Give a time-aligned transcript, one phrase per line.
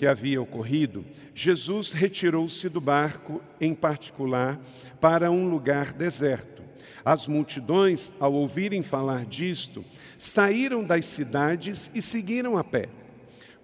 [0.00, 1.04] Que havia ocorrido,
[1.34, 4.58] Jesus retirou-se do barco, em particular,
[4.98, 6.62] para um lugar deserto.
[7.04, 9.84] As multidões, ao ouvirem falar disto,
[10.18, 12.88] saíram das cidades e seguiram a pé.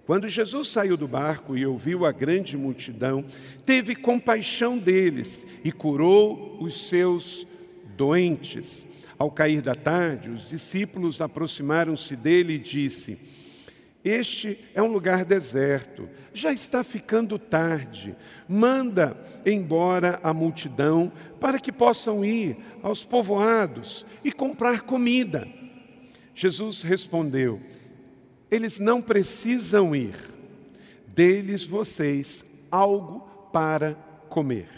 [0.05, 3.25] Quando Jesus saiu do barco e ouviu a grande multidão,
[3.65, 7.47] teve compaixão deles e curou os seus
[7.97, 8.85] doentes.
[9.17, 13.17] Ao cair da tarde, os discípulos aproximaram-se dele e disse:
[14.07, 18.15] este é um lugar deserto, já está ficando tarde.
[18.47, 25.47] Manda embora a multidão para que possam ir aos povoados e comprar comida.
[26.33, 27.59] Jesus respondeu:
[28.49, 30.15] Eles não precisam ir,
[31.07, 33.93] deles vocês algo para
[34.29, 34.69] comer.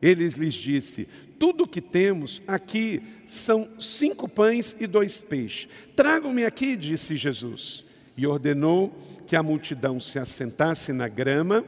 [0.00, 5.68] Ele lhes disse: Tudo o que temos aqui são cinco pães e dois peixes.
[5.96, 7.84] Tragam-me aqui, disse Jesus
[8.16, 8.92] e ordenou
[9.26, 11.64] que a multidão se assentasse na grama,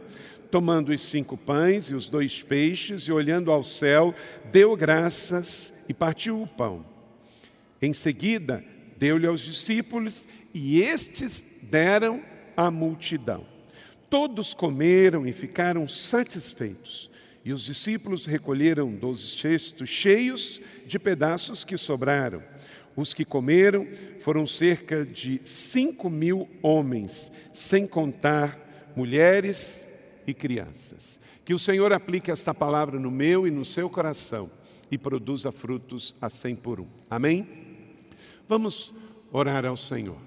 [0.50, 4.14] tomando os cinco pães e os dois peixes, e olhando ao céu,
[4.52, 6.84] deu graças e partiu o pão.
[7.80, 8.64] Em seguida,
[8.96, 10.22] deu-lhe aos discípulos,
[10.54, 12.22] e estes deram
[12.56, 13.44] à multidão.
[14.08, 17.10] Todos comeram e ficaram satisfeitos.
[17.44, 22.42] E os discípulos recolheram doze cestos cheios de pedaços que sobraram.
[22.96, 23.86] Os que comeram
[24.20, 28.58] foram cerca de cinco mil homens, sem contar
[28.96, 29.86] mulheres
[30.26, 31.20] e crianças.
[31.44, 34.50] Que o Senhor aplique esta palavra no meu e no seu coração
[34.90, 36.86] e produza frutos a cem por um.
[37.10, 37.46] Amém?
[38.48, 38.94] Vamos
[39.30, 40.18] orar ao Senhor.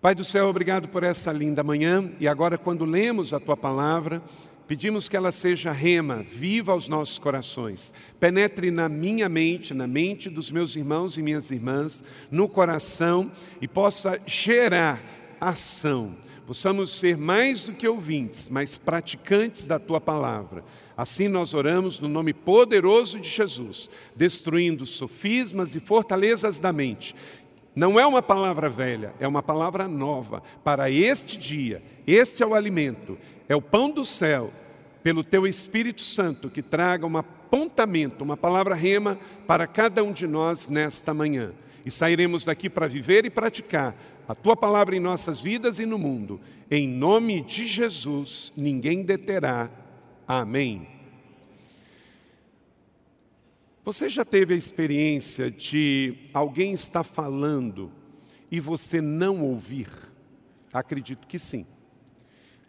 [0.00, 4.22] Pai do céu, obrigado por essa linda manhã e agora, quando lemos a tua palavra,
[4.66, 10.30] Pedimos que ela seja rema, viva aos nossos corações, penetre na minha mente, na mente
[10.30, 13.30] dos meus irmãos e minhas irmãs, no coração
[13.60, 15.02] e possa gerar
[15.38, 16.16] ação.
[16.46, 20.64] Possamos ser mais do que ouvintes, mas praticantes da tua palavra.
[20.96, 27.14] Assim nós oramos no nome poderoso de Jesus, destruindo sofismas e fortalezas da mente.
[27.74, 31.82] Não é uma palavra velha, é uma palavra nova para este dia.
[32.06, 34.50] Este é o alimento é o pão do céu,
[35.02, 40.26] pelo teu Espírito Santo, que traga um apontamento, uma palavra rema para cada um de
[40.26, 41.52] nós nesta manhã.
[41.84, 43.94] E sairemos daqui para viver e praticar
[44.26, 46.40] a tua palavra em nossas vidas e no mundo.
[46.70, 49.68] Em nome de Jesus, ninguém deterá.
[50.26, 50.88] Amém.
[53.84, 57.92] Você já teve a experiência de alguém estar falando
[58.50, 59.90] e você não ouvir?
[60.72, 61.66] Acredito que sim.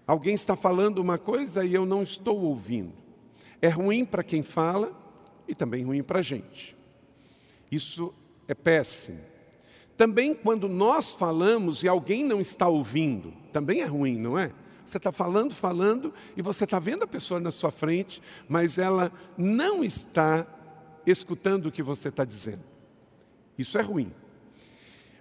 [0.07, 2.93] Alguém está falando uma coisa e eu não estou ouvindo.
[3.61, 4.95] É ruim para quem fala
[5.47, 6.75] e também ruim para a gente.
[7.71, 8.13] Isso
[8.47, 9.19] é péssimo.
[9.97, 14.51] Também quando nós falamos e alguém não está ouvindo, também é ruim, não é?
[14.85, 19.11] Você está falando, falando, e você está vendo a pessoa na sua frente, mas ela
[19.35, 20.45] não está
[21.07, 22.61] escutando o que você está dizendo.
[23.57, 24.11] Isso é ruim.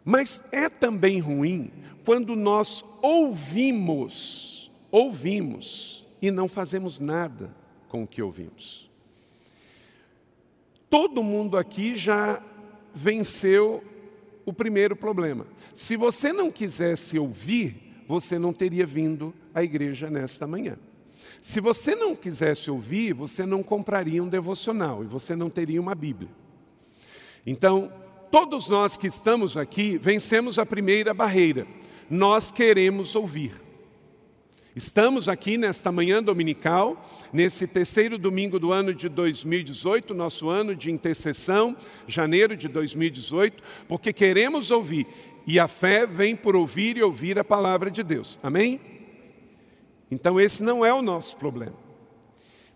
[0.05, 1.73] Mas é também ruim
[2.05, 4.54] quando nós ouvimos
[4.95, 7.53] ouvimos e não fazemos nada
[7.89, 8.89] com o que ouvimos.
[10.89, 12.41] Todo mundo aqui já
[12.95, 13.83] venceu
[14.47, 15.49] o primeiro problema.
[15.75, 20.79] Se você não quisesse ouvir, você não teria vindo à igreja nesta manhã.
[21.43, 25.97] Se você não quisesse ouvir, você não compraria um devocional e você não teria uma
[25.97, 26.31] Bíblia.
[27.45, 27.93] Então,
[28.31, 31.67] todos nós que estamos aqui vencemos a primeira barreira.
[32.09, 33.64] Nós queremos ouvir.
[34.77, 40.91] Estamos aqui nesta manhã dominical, nesse terceiro domingo do ano de 2018, nosso ano de
[40.91, 41.77] intercessão,
[42.09, 45.07] janeiro de 2018, porque queremos ouvir,
[45.47, 48.41] e a fé vem por ouvir e ouvir a palavra de Deus.
[48.43, 48.81] Amém?
[50.11, 51.79] Então, esse não é o nosso problema,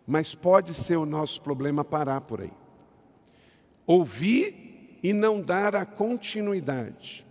[0.07, 2.53] mas pode ser o nosso problema parar por aí.
[3.85, 7.27] Ouvir e não dar a continuidade.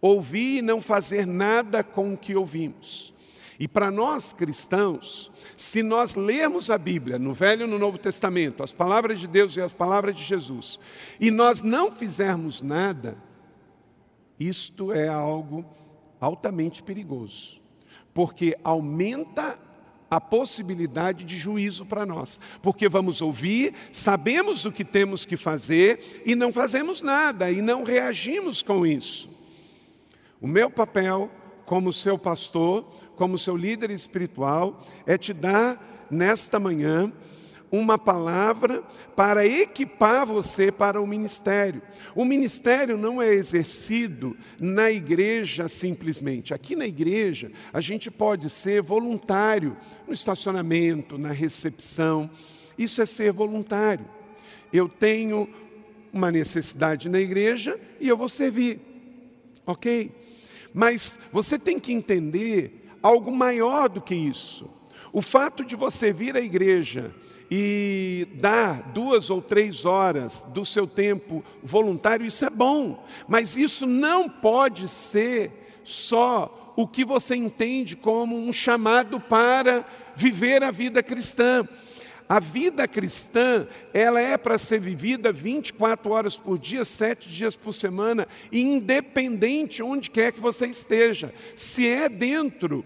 [0.00, 3.13] Ouvir e não fazer nada com o que ouvimos
[3.58, 8.62] e para nós cristãos, se nós lermos a Bíblia, no Velho e no Novo Testamento,
[8.62, 10.80] as palavras de Deus e as palavras de Jesus,
[11.20, 13.16] e nós não fizermos nada,
[14.38, 15.64] isto é algo
[16.20, 17.60] altamente perigoso,
[18.12, 19.58] porque aumenta
[20.10, 26.22] a possibilidade de juízo para nós, porque vamos ouvir, sabemos o que temos que fazer
[26.24, 29.28] e não fazemos nada e não reagimos com isso.
[30.40, 31.30] O meu papel
[31.66, 37.12] como seu pastor, como seu líder espiritual, é te dar nesta manhã
[37.70, 38.82] uma palavra
[39.16, 41.82] para equipar você para o ministério.
[42.14, 46.54] O ministério não é exercido na igreja simplesmente.
[46.54, 49.76] Aqui na igreja, a gente pode ser voluntário
[50.06, 52.30] no estacionamento, na recepção.
[52.78, 54.04] Isso é ser voluntário.
[54.72, 55.48] Eu tenho
[56.12, 58.80] uma necessidade na igreja e eu vou servir.
[59.66, 60.12] OK?
[60.72, 64.66] Mas você tem que entender algo maior do que isso.
[65.12, 67.14] O fato de você vir à igreja
[67.50, 73.86] e dar duas ou três horas do seu tempo voluntário, isso é bom, mas isso
[73.86, 79.84] não pode ser só o que você entende como um chamado para
[80.16, 81.68] viver a vida cristã.
[82.34, 87.72] A vida cristã, ela é para ser vivida 24 horas por dia, sete dias por
[87.72, 91.32] semana, independente onde quer que você esteja.
[91.54, 92.84] Se é dentro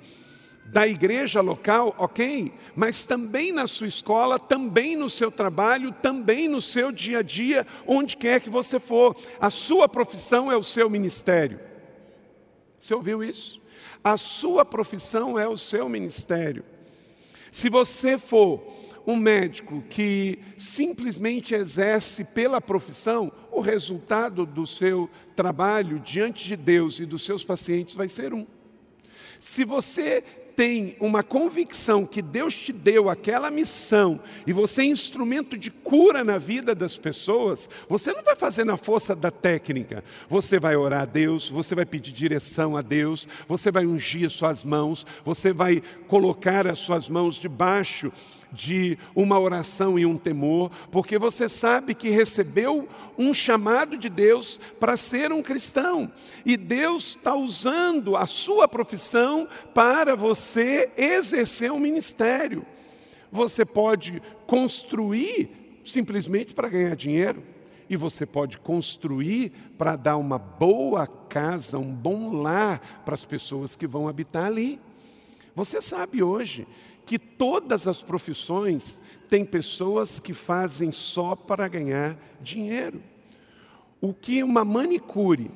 [0.66, 6.60] da igreja local, ok, mas também na sua escola, também no seu trabalho, também no
[6.60, 9.16] seu dia a dia, onde quer que você for.
[9.40, 11.58] A sua profissão é o seu ministério.
[12.78, 13.62] Você ouviu isso?
[14.04, 16.66] A sua profissão é o seu ministério.
[17.50, 25.98] Se você for um médico que simplesmente exerce pela profissão, o resultado do seu trabalho
[25.98, 28.46] diante de Deus e dos seus pacientes vai ser um.
[29.40, 30.22] Se você
[30.58, 36.24] tem uma convicção que Deus te deu aquela missão e você é instrumento de cura
[36.24, 40.02] na vida das pessoas, você não vai fazer na força da técnica.
[40.28, 44.64] Você vai orar a Deus, você vai pedir direção a Deus, você vai ungir suas
[44.64, 48.12] mãos, você vai colocar as suas mãos debaixo
[48.52, 54.58] de uma oração e um temor, porque você sabe que recebeu um chamado de Deus
[54.78, 56.10] para ser um cristão,
[56.44, 62.64] e Deus está usando a sua profissão para você exercer um ministério.
[63.30, 67.42] Você pode construir simplesmente para ganhar dinheiro,
[67.90, 73.74] e você pode construir para dar uma boa casa, um bom lar para as pessoas
[73.74, 74.78] que vão habitar ali.
[75.54, 76.66] Você sabe hoje
[77.08, 79.00] que todas as profissões
[79.31, 83.00] têm pessoas que fazem só para ganhar dinheiro.
[83.99, 85.50] O que uma manicure,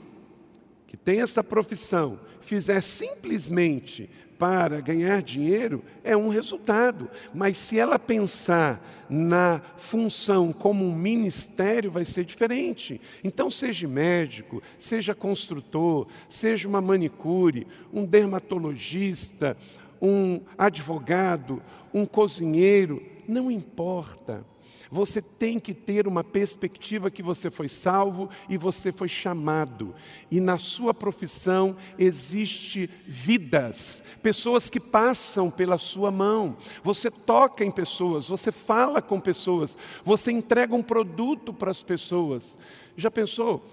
[0.86, 4.08] que tem essa profissão, fizer simplesmente
[4.38, 7.10] para ganhar dinheiro, é um resultado.
[7.34, 12.98] Mas se ela pensar na função como um ministério, vai ser diferente.
[13.22, 19.54] Então, seja médico, seja construtor, seja uma manicure, um dermatologista,
[20.02, 21.62] um advogado,
[21.94, 24.44] um cozinheiro, não importa.
[24.90, 29.94] Você tem que ter uma perspectiva que você foi salvo e você foi chamado.
[30.30, 36.58] E na sua profissão existe vidas, pessoas que passam pela sua mão.
[36.84, 42.58] Você toca em pessoas, você fala com pessoas, você entrega um produto para as pessoas.
[42.94, 43.64] Já pensou?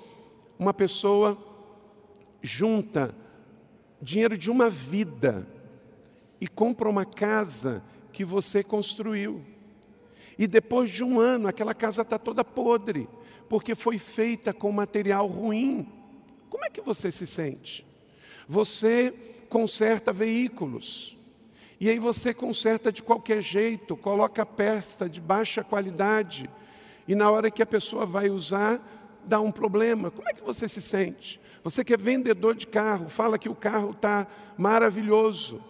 [0.58, 1.38] Uma pessoa
[2.42, 3.14] junta
[4.02, 5.46] dinheiro de uma vida
[6.42, 9.44] e compra uma casa que você construiu.
[10.38, 13.10] E depois de um ano, aquela casa está toda podre,
[13.50, 15.88] porque foi feita com material ruim.
[16.50, 17.86] Como é que você se sente?
[18.48, 19.14] Você
[19.50, 21.18] conserta veículos.
[21.80, 26.50] E aí você conserta de qualquer jeito, coloca peça de baixa qualidade.
[27.08, 28.82] E na hora que a pessoa vai usar,
[29.26, 30.12] dá um problema.
[30.12, 31.40] Como é que você se sente?
[31.64, 34.28] Você que é vendedor de carro, fala que o carro está
[34.58, 35.62] maravilhoso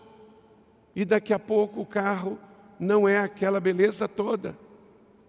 [0.99, 2.37] e daqui a pouco o carro
[2.77, 4.57] não é aquela beleza toda.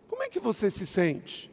[0.08, 1.49] Como é que você se sente?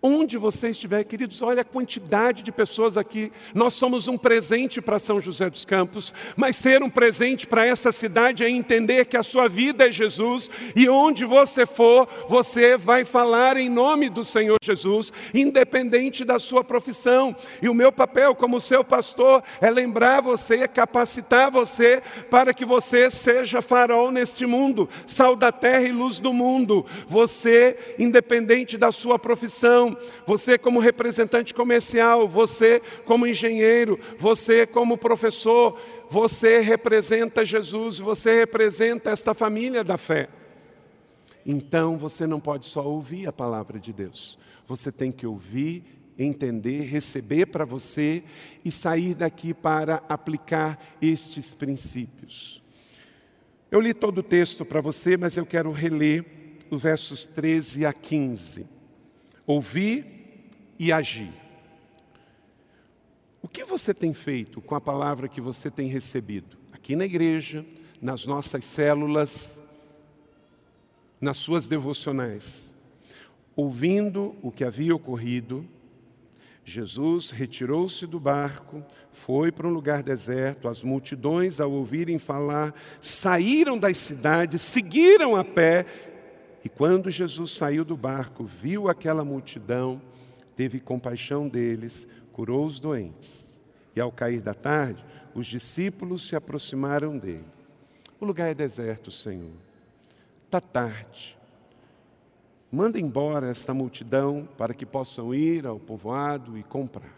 [0.00, 3.32] Onde você estiver, queridos, olha a quantidade de pessoas aqui.
[3.52, 7.90] Nós somos um presente para São José dos Campos, mas ser um presente para essa
[7.90, 13.04] cidade é entender que a sua vida é Jesus e onde você for, você vai
[13.04, 17.34] falar em nome do Senhor Jesus, independente da sua profissão.
[17.60, 22.00] E o meu papel como seu pastor é lembrar você, é capacitar você
[22.30, 26.86] para que você seja farol neste mundo, sal da terra e luz do mundo.
[27.08, 29.87] Você, independente da sua profissão,
[30.26, 35.78] você como representante comercial, você como engenheiro, você como professor,
[36.10, 40.28] você representa Jesus, você representa esta família da fé.
[41.44, 45.82] Então você não pode só ouvir a palavra de Deus, você tem que ouvir,
[46.18, 48.22] entender, receber para você
[48.64, 52.62] e sair daqui para aplicar estes princípios.
[53.70, 56.24] Eu li todo o texto para você, mas eu quero reler
[56.70, 58.77] os versos 13 a 15.
[59.48, 60.04] Ouvir
[60.78, 61.32] e agir.
[63.40, 66.58] O que você tem feito com a palavra que você tem recebido?
[66.70, 67.64] Aqui na igreja,
[67.98, 69.58] nas nossas células,
[71.18, 72.70] nas suas devocionais.
[73.56, 75.66] Ouvindo o que havia ocorrido,
[76.62, 80.68] Jesus retirou-se do barco, foi para um lugar deserto.
[80.68, 85.86] As multidões, ao ouvirem falar, saíram das cidades, seguiram a pé.
[86.64, 90.00] E quando Jesus saiu do barco, viu aquela multidão,
[90.56, 93.62] teve compaixão deles, curou os doentes.
[93.94, 97.46] E ao cair da tarde, os discípulos se aproximaram dele.
[98.20, 99.52] O lugar é deserto, Senhor.
[100.46, 101.36] Está tarde.
[102.70, 107.16] Manda embora esta multidão para que possam ir ao povoado e comprar.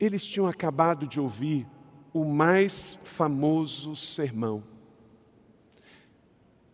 [0.00, 1.66] Eles tinham acabado de ouvir
[2.12, 4.62] o mais famoso sermão.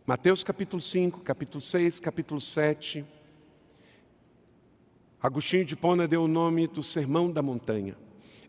[0.06, 3.04] Mateus capítulo 5, capítulo 6, capítulo 7.
[5.22, 7.96] Agostinho de Pona deu o nome do Sermão da Montanha.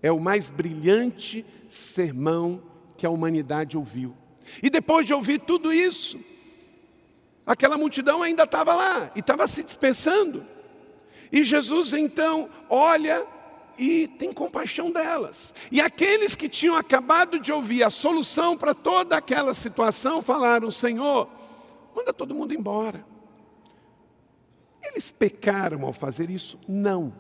[0.02, 2.62] É o mais brilhante sermão
[2.98, 4.16] que a humanidade ouviu.
[4.62, 6.20] E depois de ouvir tudo isso,
[7.46, 10.44] Aquela multidão ainda estava lá e estava se dispersando.
[11.32, 13.26] E Jesus então olha
[13.78, 15.54] e tem compaixão delas.
[15.72, 21.30] E aqueles que tinham acabado de ouvir a solução para toda aquela situação falaram: Senhor,
[21.96, 23.06] manda todo mundo embora.
[24.84, 26.60] Eles pecaram ao fazer isso?
[26.68, 27.14] Não.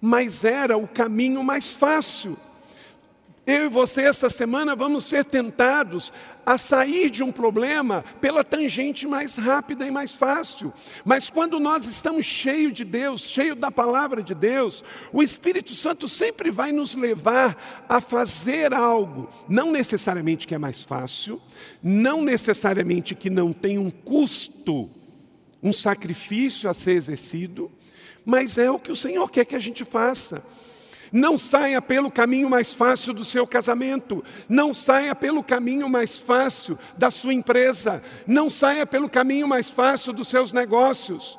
[0.00, 2.36] Mas era o caminho mais fácil.
[3.44, 6.12] Eu e você, essa semana, vamos ser tentados
[6.46, 10.72] a sair de um problema pela tangente mais rápida e mais fácil.
[11.04, 16.08] Mas quando nós estamos cheios de Deus, cheios da palavra de Deus, o Espírito Santo
[16.08, 21.40] sempre vai nos levar a fazer algo, não necessariamente que é mais fácil,
[21.82, 24.88] não necessariamente que não tem um custo,
[25.60, 27.72] um sacrifício a ser exercido,
[28.24, 30.44] mas é o que o Senhor quer que a gente faça.
[31.12, 36.78] Não saia pelo caminho mais fácil do seu casamento, não saia pelo caminho mais fácil
[36.96, 41.38] da sua empresa, não saia pelo caminho mais fácil dos seus negócios.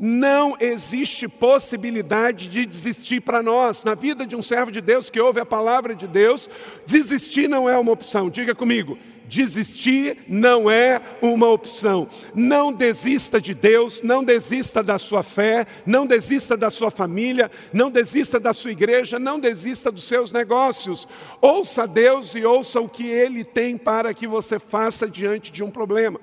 [0.00, 3.82] Não existe possibilidade de desistir para nós.
[3.82, 6.48] Na vida de um servo de Deus que ouve a palavra de Deus,
[6.86, 8.30] desistir não é uma opção.
[8.30, 8.96] Diga comigo,
[9.28, 12.08] Desistir não é uma opção.
[12.34, 17.90] Não desista de Deus, não desista da sua fé, não desista da sua família, não
[17.90, 21.06] desista da sua igreja, não desista dos seus negócios.
[21.42, 25.70] Ouça Deus e ouça o que Ele tem para que você faça diante de um
[25.70, 26.18] problema.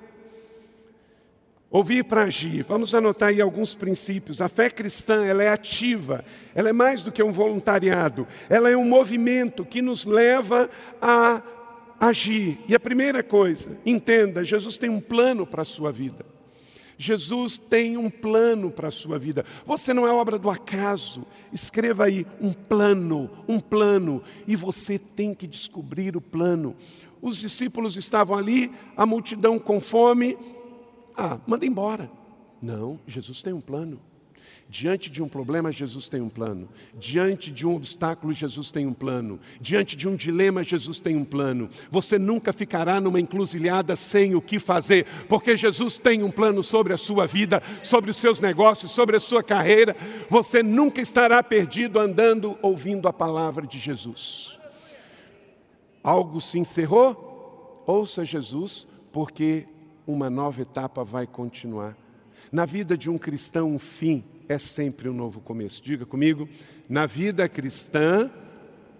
[1.69, 2.63] Ouvir para agir.
[2.63, 4.41] Vamos anotar aí alguns princípios.
[4.41, 6.25] A fé cristã, ela é ativa.
[6.55, 8.27] Ela é mais do que um voluntariado.
[8.49, 10.69] Ela é um movimento que nos leva
[11.01, 11.41] a
[12.07, 12.57] agir.
[12.67, 16.25] E a primeira coisa, entenda: Jesus tem um plano para a sua vida.
[16.97, 19.45] Jesus tem um plano para a sua vida.
[19.65, 21.25] Você não é obra do acaso.
[21.51, 26.75] Escreva aí um plano, um plano, e você tem que descobrir o plano.
[27.21, 30.37] Os discípulos estavam ali, a multidão com fome.
[31.17, 32.09] Ah, manda embora.
[32.61, 33.99] Não, Jesus tem um plano.
[34.67, 36.67] Diante de um problema, Jesus tem um plano.
[36.95, 39.39] Diante de um obstáculo, Jesus tem um plano.
[39.61, 41.69] Diante de um dilema, Jesus tem um plano.
[41.91, 46.93] Você nunca ficará numa encruzilhada sem o que fazer, porque Jesus tem um plano sobre
[46.93, 49.95] a sua vida, sobre os seus negócios, sobre a sua carreira.
[50.29, 54.57] Você nunca estará perdido andando ouvindo a palavra de Jesus.
[56.03, 57.83] Algo se encerrou?
[57.85, 59.67] Ouça Jesus, porque
[60.07, 61.95] uma nova etapa vai continuar.
[62.55, 65.83] Na vida de um cristão, um fim é sempre um novo começo.
[65.83, 66.47] Diga comigo,
[66.87, 68.31] na vida cristã,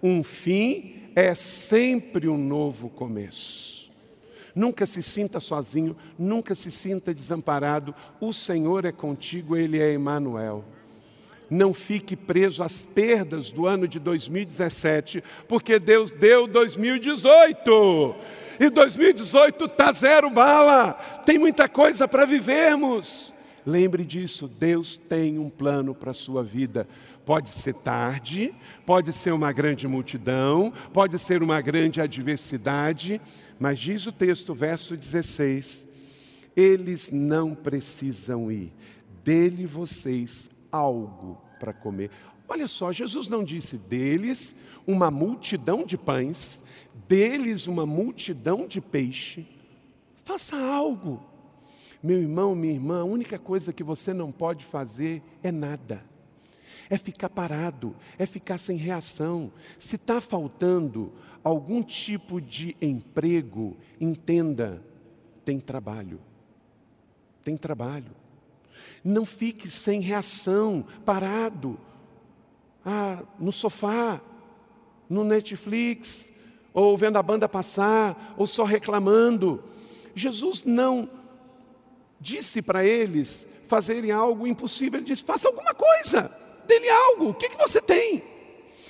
[0.02, 3.90] um fim é sempre um novo começo.
[4.54, 7.94] Nunca se sinta sozinho, nunca se sinta desamparado.
[8.20, 10.62] O Senhor é contigo, Ele é Emmanuel.
[11.48, 18.14] Não fique preso às perdas do ano de 2017, porque Deus deu 2018.
[18.60, 20.92] E 2018 está zero bala.
[21.24, 23.34] Tem muita coisa para vivermos.
[23.66, 26.86] Lembre disso, Deus tem um plano para a sua vida.
[27.24, 28.54] Pode ser tarde,
[28.86, 33.20] pode ser uma grande multidão, pode ser uma grande adversidade,
[33.58, 35.88] mas diz o texto, verso 16:
[36.56, 38.72] eles não precisam ir,
[39.24, 42.10] dele vocês algo para comer.
[42.48, 44.54] Olha só, Jesus não disse deles
[44.86, 46.62] uma multidão de pães,
[47.08, 49.44] deles uma multidão de peixe.
[50.24, 51.20] Faça algo.
[52.02, 56.02] Meu irmão, minha irmã, a única coisa que você não pode fazer é nada.
[56.88, 59.50] é ficar parado, é ficar sem reação.
[59.78, 61.12] Se está faltando
[61.42, 64.82] algum tipo de emprego, entenda,
[65.44, 66.20] tem trabalho.
[67.44, 68.12] Tem trabalho.
[69.02, 71.78] Não fique sem reação, parado,
[72.84, 74.20] ah, no sofá,
[75.08, 76.30] no Netflix,
[76.74, 79.62] ou vendo a banda passar, ou só reclamando.
[80.14, 81.08] Jesus não
[82.26, 86.30] disse para eles fazerem algo impossível, ele disse: faça alguma coisa,
[86.66, 88.22] dê-lhe algo, o que, que você tem?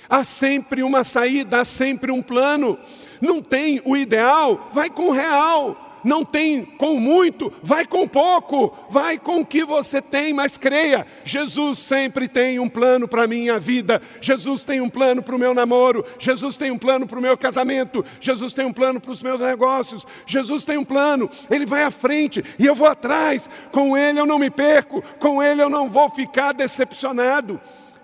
[0.09, 2.79] Há sempre uma saída, há sempre um plano.
[3.21, 8.75] Não tem o ideal, vai com o real não tem com muito, vai com pouco,
[8.89, 13.27] vai com o que você tem, mas creia, Jesus sempre tem um plano para a
[13.27, 17.19] minha vida, Jesus tem um plano para o meu namoro, Jesus tem um plano para
[17.19, 21.29] o meu casamento, Jesus tem um plano para os meus negócios, Jesus tem um plano,
[21.51, 25.43] Ele vai à frente e eu vou atrás, com Ele eu não me perco, com
[25.43, 27.59] Ele eu não vou ficar decepcionado.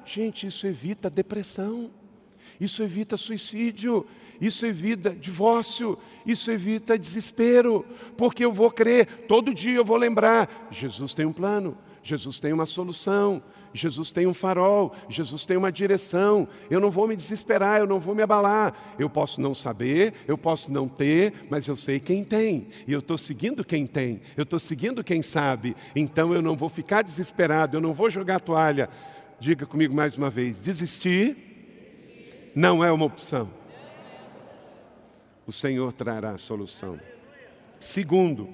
[0.05, 1.89] Gente, isso evita depressão,
[2.59, 4.05] isso evita suicídio,
[4.41, 7.85] isso evita divórcio, isso evita desespero,
[8.17, 12.53] porque eu vou crer, todo dia eu vou lembrar: Jesus tem um plano, Jesus tem
[12.53, 13.41] uma solução,
[13.73, 16.47] Jesus tem um farol, Jesus tem uma direção.
[16.69, 18.95] Eu não vou me desesperar, eu não vou me abalar.
[18.99, 22.67] Eu posso não saber, eu posso não ter, mas eu sei quem tem.
[22.87, 25.75] E eu estou seguindo quem tem, eu estou seguindo quem sabe.
[25.95, 28.89] Então eu não vou ficar desesperado, eu não vou jogar a toalha.
[29.39, 31.35] Diga comigo mais uma vez: desistir
[32.55, 33.62] não é uma opção
[35.45, 36.99] o Senhor trará a solução.
[37.79, 38.49] Segundo,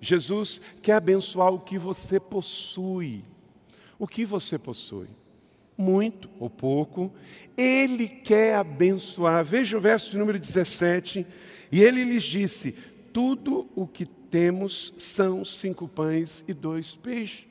[0.00, 3.24] Jesus quer abençoar o que você possui.
[3.98, 5.08] O que você possui?
[5.76, 7.12] Muito ou pouco,
[7.56, 9.44] Ele quer abençoar.
[9.44, 11.26] Veja o verso de número 17.
[11.70, 12.72] E ele lhes disse:
[13.12, 17.46] Tudo o que temos são cinco pães e dois peixes.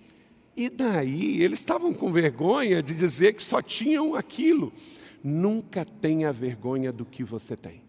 [0.56, 4.74] E daí eles estavam com vergonha de dizer que só tinham aquilo.
[5.24, 7.87] Nunca tenha vergonha do que você tem.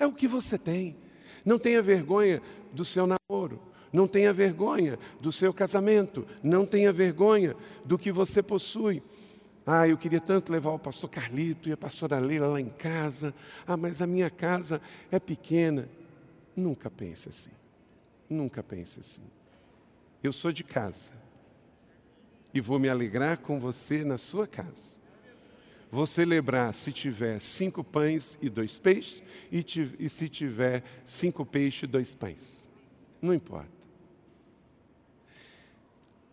[0.00, 0.96] É o que você tem.
[1.44, 2.40] Não tenha vergonha
[2.72, 3.60] do seu namoro.
[3.92, 6.26] Não tenha vergonha do seu casamento.
[6.42, 9.02] Não tenha vergonha do que você possui.
[9.66, 13.34] Ah, eu queria tanto levar o pastor Carlito e a pastora Leila lá em casa.
[13.66, 15.86] Ah, mas a minha casa é pequena.
[16.56, 17.52] Nunca pense assim.
[18.28, 19.22] Nunca pense assim.
[20.22, 21.10] Eu sou de casa.
[22.54, 24.99] E vou me alegrar com você na sua casa.
[25.90, 29.64] Vou celebrar se tiver cinco pães e dois peixes, e,
[29.98, 32.68] e se tiver cinco peixes e dois pães.
[33.20, 33.80] Não importa.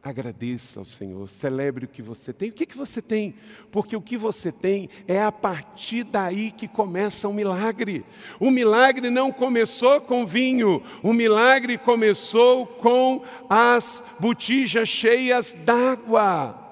[0.03, 2.49] Agradeça ao Senhor, celebre o que você tem.
[2.49, 3.35] O que, que você tem?
[3.71, 8.05] Porque o que você tem é a partir daí que começa o um milagre.
[8.39, 16.66] O milagre não começou com vinho, o milagre começou com as botijas cheias d'água.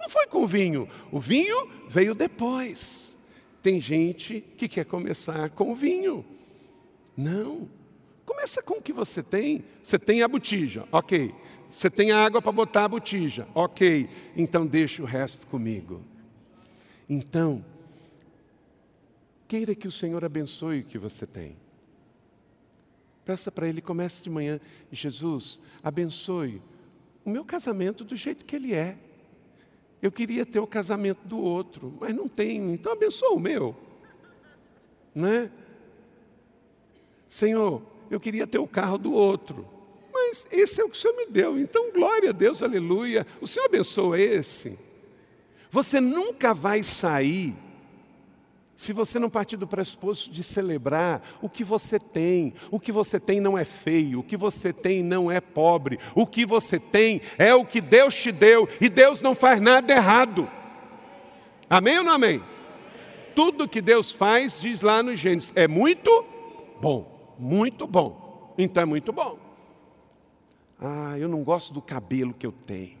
[0.00, 0.88] Não foi com vinho.
[1.12, 3.18] O vinho veio depois.
[3.62, 6.24] Tem gente que quer começar com o vinho.
[7.14, 7.68] Não.
[8.24, 9.62] Começa com o que você tem.
[9.82, 11.34] Você tem a botija, ok.
[11.70, 14.08] Você tem a água para botar a botija, ok.
[14.34, 16.02] Então deixa o resto comigo.
[17.08, 17.64] Então,
[19.46, 21.56] queira que o Senhor abençoe o que você tem.
[23.24, 24.58] Peça para Ele, comece de manhã.
[24.90, 26.62] Jesus, abençoe
[27.24, 28.96] o meu casamento do jeito que ele é.
[30.02, 33.76] Eu queria ter o casamento do outro, mas não tenho, então abençoa o meu.
[35.14, 35.50] Né?
[37.28, 39.66] Senhor, eu queria ter o carro do outro,
[40.12, 43.26] mas esse é o que o Senhor me deu, então glória a Deus, aleluia.
[43.40, 44.78] O Senhor abençoa esse.
[45.70, 47.54] Você nunca vai sair
[48.80, 53.20] se você não partir do pressuposto de celebrar o que você tem, o que você
[53.20, 57.20] tem não é feio, o que você tem não é pobre, o que você tem
[57.36, 60.48] é o que Deus te deu e Deus não faz nada errado.
[61.68, 62.42] Amém ou não amém?
[63.34, 66.24] Tudo que Deus faz, diz lá no Gênesis, é muito
[66.80, 68.54] bom, muito bom.
[68.56, 69.38] Então é muito bom.
[70.80, 72.99] Ah, eu não gosto do cabelo que eu tenho.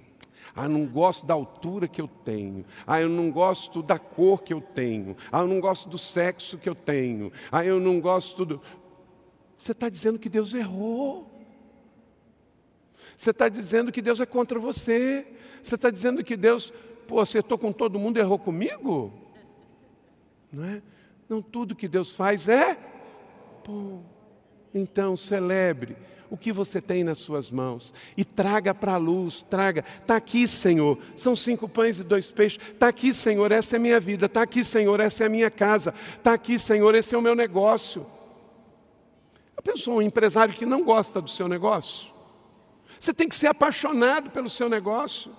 [0.54, 2.64] Ah, eu não gosto da altura que eu tenho.
[2.86, 5.16] Ah, eu não gosto da cor que eu tenho.
[5.30, 7.32] Ah, eu não gosto do sexo que eu tenho.
[7.50, 8.60] Ah, eu não gosto do.
[9.56, 11.30] Você está dizendo que Deus errou.
[13.16, 15.26] Você está dizendo que Deus é contra você.
[15.62, 16.72] Você está dizendo que Deus,
[17.06, 19.12] pô, acertou com todo mundo e errou comigo?
[20.52, 20.82] Não é?
[21.28, 22.76] Não, tudo que Deus faz é
[23.66, 24.02] bom.
[24.74, 25.96] Então, celebre
[26.30, 29.84] o que você tem nas suas mãos e traga para a luz, traga.
[30.00, 32.60] Está aqui, Senhor, são cinco pães e dois peixes.
[32.72, 34.26] Está aqui, Senhor, essa é a minha vida.
[34.26, 35.92] Está aqui, Senhor, essa é a minha casa.
[36.16, 38.06] Está aqui, Senhor, esse é o meu negócio.
[39.56, 42.08] Eu penso um empresário que não gosta do seu negócio.
[42.98, 45.32] Você tem que ser apaixonado pelo seu negócio.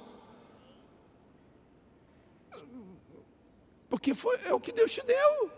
[3.89, 5.51] Porque foi, é o que Deus te deu.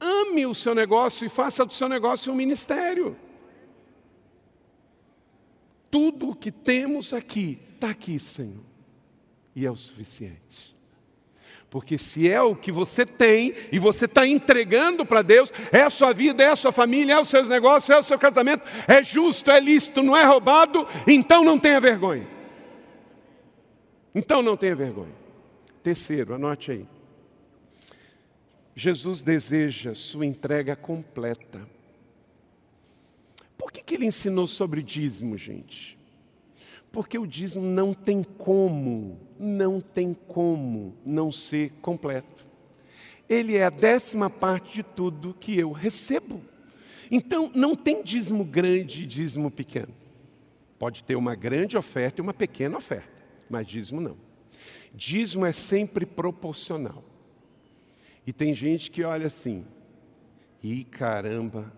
[0.00, 3.16] Ame o seu negócio e faça do seu negócio um ministério.
[5.92, 8.64] Tudo o que temos aqui está aqui, Senhor,
[9.54, 10.74] e é o suficiente.
[11.68, 15.90] Porque se é o que você tem e você está entregando para Deus, é a
[15.90, 19.02] sua vida, é a sua família, é os seus negócios, é o seu casamento, é
[19.02, 22.26] justo, é lícito, não é roubado, então não tenha vergonha.
[24.14, 25.12] Então não tenha vergonha.
[25.82, 26.86] Terceiro, anote aí.
[28.74, 31.60] Jesus deseja sua entrega completa.
[33.56, 35.98] Por que, que ele ensinou sobre dízimo, gente?
[36.90, 42.46] Porque o dízimo não tem como, não tem como não ser completo.
[43.28, 46.42] Ele é a décima parte de tudo que eu recebo.
[47.10, 49.94] Então, não tem dízimo grande e dízimo pequeno.
[50.78, 54.16] Pode ter uma grande oferta e uma pequena oferta, mas dízimo não.
[54.94, 57.02] Dízimo é sempre proporcional.
[58.26, 59.64] E tem gente que olha assim,
[60.62, 61.72] e caramba,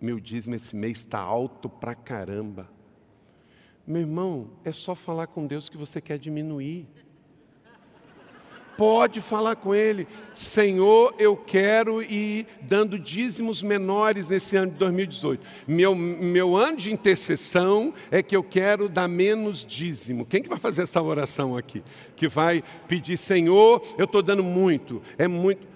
[0.00, 2.68] meu dízimo esse mês está alto pra caramba.
[3.86, 6.88] Meu irmão, é só falar com Deus que você quer diminuir
[8.76, 15.44] pode falar com Ele: Senhor, eu quero ir dando dízimos menores nesse ano de 2018.
[15.66, 20.26] Meu, meu ano de intercessão é que eu quero dar menos dízimo.
[20.26, 21.82] Quem que vai fazer essa oração aqui?
[22.14, 25.66] Que vai pedir: Senhor, eu estou dando muito, é muito.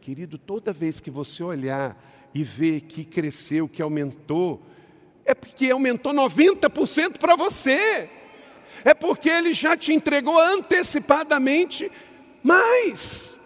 [0.00, 1.96] Querido, toda vez que você olhar
[2.38, 4.62] e ver que cresceu, que aumentou,
[5.24, 8.08] é porque aumentou 90% para você.
[8.84, 11.90] É porque ele já te entregou antecipadamente
[12.40, 13.37] mais.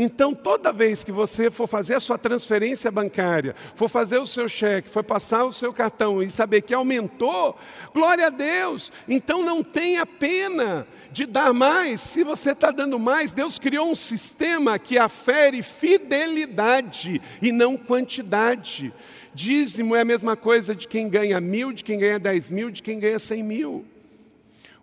[0.00, 4.48] Então, toda vez que você for fazer a sua transferência bancária, for fazer o seu
[4.48, 7.58] cheque, for passar o seu cartão e saber que aumentou,
[7.92, 8.92] glória a Deus.
[9.08, 12.00] Então, não tenha pena de dar mais.
[12.00, 18.92] Se você está dando mais, Deus criou um sistema que afere fidelidade e não quantidade.
[19.34, 22.84] Dízimo é a mesma coisa de quem ganha mil, de quem ganha dez mil, de
[22.84, 23.84] quem ganha cem mil.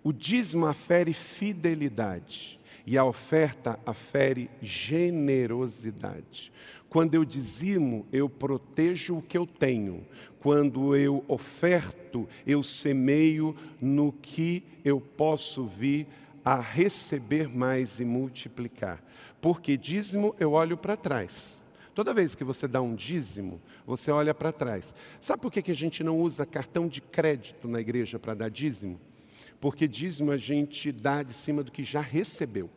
[0.04, 2.60] O dízimo afere fidelidade.
[2.86, 6.52] E a oferta afere generosidade.
[6.88, 10.06] Quando eu dizimo, eu protejo o que eu tenho.
[10.40, 16.08] Quando eu oferto, eu semeio no que eu posso vir
[16.44, 19.04] a receber mais e multiplicar.
[19.42, 21.64] Porque dízimo eu olho para trás.
[21.96, 24.94] Toda vez que você dá um dízimo, você olha para trás.
[25.20, 29.00] Sabe por que, a gente não usa cartão de crédito na igreja para dar dízimo?
[29.60, 32.70] Porque dízimo a gente dá de cima do que já recebeu.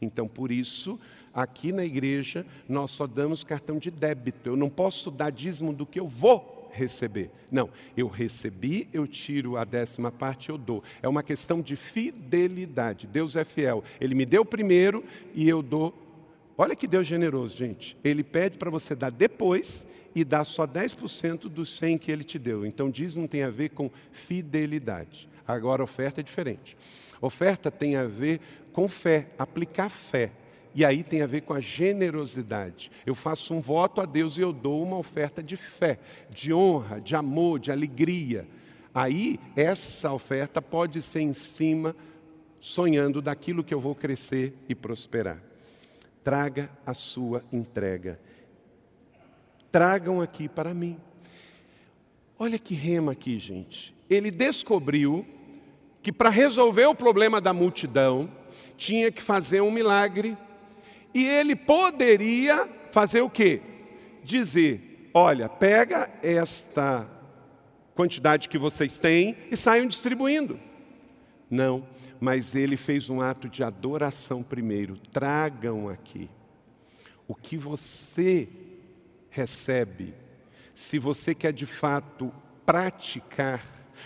[0.00, 0.98] Então, por isso,
[1.34, 4.48] aqui na igreja, nós só damos cartão de débito.
[4.48, 7.30] Eu não posso dar dízimo do que eu vou receber.
[7.50, 10.82] Não, eu recebi, eu tiro a décima parte, eu dou.
[11.02, 13.06] É uma questão de fidelidade.
[13.06, 13.82] Deus é fiel.
[14.00, 15.94] Ele me deu primeiro e eu dou.
[16.56, 17.96] Olha que Deus generoso, gente.
[18.02, 22.38] Ele pede para você dar depois e dá só 10% dos 100 que ele te
[22.38, 22.66] deu.
[22.66, 25.28] Então, dízimo tem a ver com fidelidade.
[25.48, 26.76] Agora, oferta é diferente.
[27.22, 28.38] Oferta tem a ver
[28.70, 30.30] com fé, aplicar fé.
[30.74, 32.90] E aí tem a ver com a generosidade.
[33.06, 35.98] Eu faço um voto a Deus e eu dou uma oferta de fé,
[36.30, 38.46] de honra, de amor, de alegria.
[38.94, 41.96] Aí essa oferta pode ser em cima,
[42.60, 45.42] sonhando daquilo que eu vou crescer e prosperar.
[46.22, 48.20] Traga a sua entrega.
[49.72, 50.98] Tragam aqui para mim.
[52.38, 53.96] Olha que rema aqui, gente.
[54.08, 55.26] Ele descobriu
[56.08, 58.30] que para resolver o problema da multidão,
[58.78, 60.38] tinha que fazer um milagre.
[61.12, 63.60] E ele poderia fazer o quê?
[64.24, 67.06] Dizer: olha, pega esta
[67.94, 70.58] quantidade que vocês têm e saiam distribuindo.
[71.50, 71.86] Não,
[72.18, 74.96] mas ele fez um ato de adoração primeiro.
[75.12, 76.30] Tragam aqui.
[77.26, 78.48] O que você
[79.28, 80.14] recebe,
[80.74, 82.32] se você quer de fato
[82.68, 83.64] praticar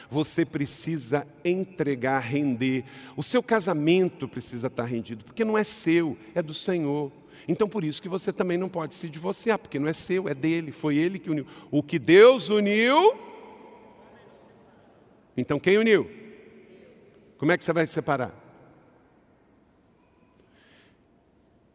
[0.09, 2.85] você precisa entregar, render.
[3.17, 7.11] O seu casamento precisa estar rendido, porque não é seu, é do Senhor.
[7.49, 10.35] Então por isso que você também não pode se divorciar, porque não é seu, é
[10.35, 11.47] dele, foi ele que uniu.
[11.71, 13.19] O que Deus uniu.
[15.37, 16.09] Então quem uniu?
[17.39, 18.39] Como é que você vai separar?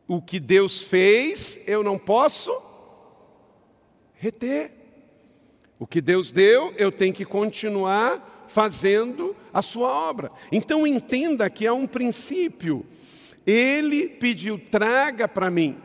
[0.07, 2.51] O que Deus fez, eu não posso
[4.13, 4.71] reter.
[5.79, 10.31] O que Deus deu, eu tenho que continuar fazendo a sua obra.
[10.51, 12.85] Então entenda que há um princípio.
[13.45, 15.77] Ele pediu: traga para mim.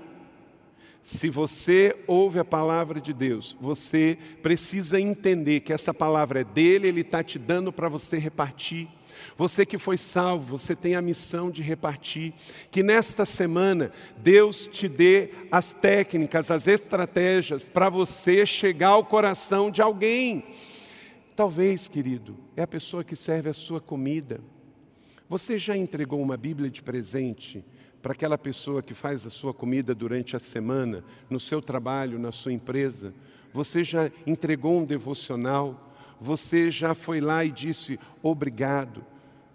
[1.03, 6.87] Se você ouve a palavra de Deus, você precisa entender que essa palavra é dele,
[6.87, 8.89] ele está te dando para você repartir.
[9.37, 12.33] Você que foi salvo, você tem a missão de repartir.
[12.71, 19.71] Que nesta semana Deus te dê as técnicas, as estratégias para você chegar ao coração
[19.71, 20.45] de alguém.
[21.35, 24.41] Talvez, querido, é a pessoa que serve a sua comida.
[25.29, 27.65] Você já entregou uma Bíblia de presente
[28.03, 32.33] para aquela pessoa que faz a sua comida durante a semana, no seu trabalho, na
[32.33, 33.15] sua empresa?
[33.53, 35.91] Você já entregou um devocional?
[36.21, 39.05] Você já foi lá e disse obrigado?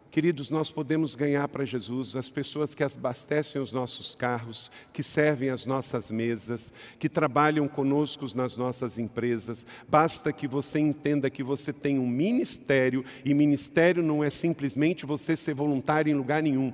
[0.09, 5.49] Queridos, nós podemos ganhar para Jesus as pessoas que abastecem os nossos carros, que servem
[5.49, 9.65] as nossas mesas, que trabalham conosco nas nossas empresas.
[9.87, 15.35] Basta que você entenda que você tem um ministério, e ministério não é simplesmente você
[15.35, 16.73] ser voluntário em lugar nenhum.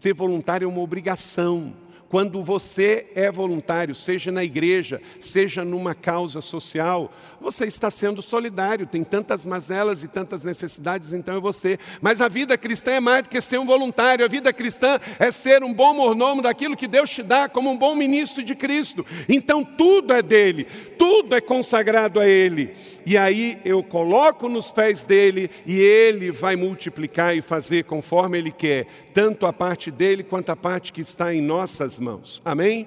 [0.00, 1.72] Ser voluntário é uma obrigação.
[2.10, 8.86] Quando você é voluntário, seja na igreja, seja numa causa social, você está sendo solidário,
[8.86, 11.78] tem tantas mazelas e tantas necessidades, então é você.
[12.00, 15.30] Mas a vida cristã é mais do que ser um voluntário, a vida cristã é
[15.30, 19.06] ser um bom mordomo daquilo que Deus te dá como um bom ministro de Cristo.
[19.28, 20.64] Então tudo é dele,
[20.98, 22.74] tudo é consagrado a ele.
[23.06, 28.50] E aí eu coloco nos pés dele e ele vai multiplicar e fazer conforme ele
[28.50, 32.42] quer, tanto a parte dele quanto a parte que está em nossas mãos.
[32.44, 32.86] Amém?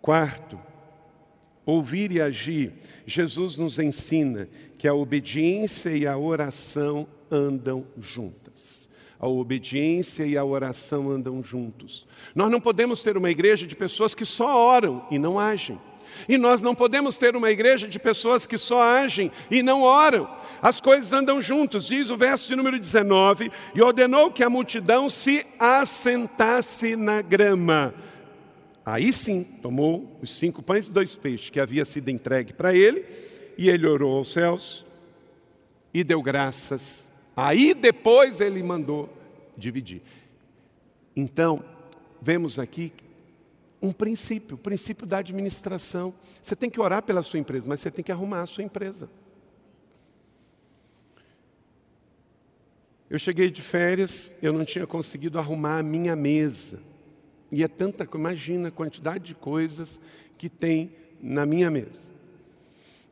[0.00, 0.58] Quarto,
[1.66, 2.72] ouvir e agir
[3.06, 4.48] Jesus nos ensina
[4.78, 8.88] que a obediência e a oração andam juntas.
[9.18, 12.06] A obediência e a oração andam juntos.
[12.34, 15.78] Nós não podemos ter uma igreja de pessoas que só oram e não agem.
[16.28, 20.28] E nós não podemos ter uma igreja de pessoas que só agem e não oram.
[20.62, 25.10] As coisas andam juntos, diz o verso de número 19: e ordenou que a multidão
[25.10, 27.94] se assentasse na grama.
[28.84, 33.04] Aí sim, tomou os cinco pães e dois peixes que havia sido entregue para ele,
[33.56, 34.84] e ele orou aos céus
[35.92, 37.08] e deu graças.
[37.36, 39.08] Aí depois ele mandou
[39.56, 40.02] dividir.
[41.16, 41.64] Então,
[42.20, 42.92] vemos aqui
[43.80, 46.12] um princípio, o princípio da administração.
[46.42, 49.08] Você tem que orar pela sua empresa, mas você tem que arrumar a sua empresa.
[53.08, 56.80] Eu cheguei de férias, eu não tinha conseguido arrumar a minha mesa.
[57.54, 60.00] E é tanta, imagina a quantidade de coisas
[60.36, 60.90] que tem
[61.22, 62.12] na minha mesa.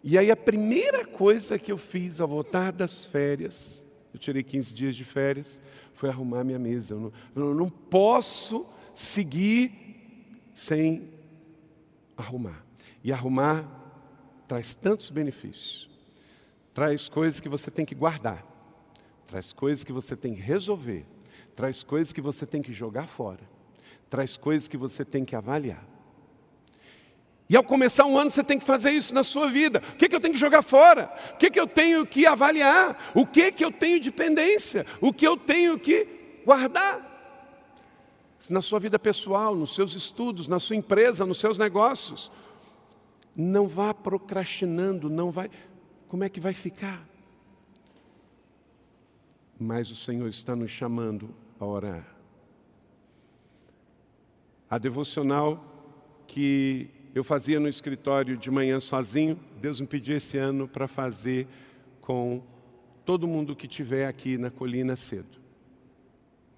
[0.03, 4.75] E aí a primeira coisa que eu fiz ao voltar das férias, eu tirei 15
[4.75, 5.63] dias de férias,
[5.95, 6.95] foi arrumar minha mesa.
[6.95, 9.71] Eu não, eu não posso seguir
[10.53, 11.09] sem
[12.17, 12.67] arrumar.
[13.05, 13.65] E arrumar
[14.49, 15.89] traz tantos benefícios.
[16.75, 18.45] Traz coisas que você tem que guardar.
[19.29, 21.07] Traz coisas que você tem que resolver.
[21.55, 23.52] Traz coisas que você tem que jogar fora
[24.13, 25.83] traz coisas que você tem que avaliar.
[27.49, 29.83] E ao começar um ano, você tem que fazer isso na sua vida.
[29.95, 31.11] O que, que eu tenho que jogar fora?
[31.33, 33.11] O que, que eu tenho que avaliar?
[33.15, 34.85] O que, que eu tenho de pendência?
[35.01, 36.07] O que eu tenho que
[36.45, 37.01] guardar?
[38.51, 42.31] Na sua vida pessoal, nos seus estudos, na sua empresa, nos seus negócios.
[43.35, 45.51] Não vá procrastinando, não vai.
[46.07, 47.03] Como é que vai ficar?
[49.59, 52.12] Mas o Senhor está nos chamando a orar.
[54.73, 55.63] A devocional
[56.27, 61.47] que eu fazia no escritório de manhã sozinho, Deus me pediu esse ano para fazer
[62.01, 62.43] com
[63.05, 65.29] todo mundo que tiver aqui na colina cedo.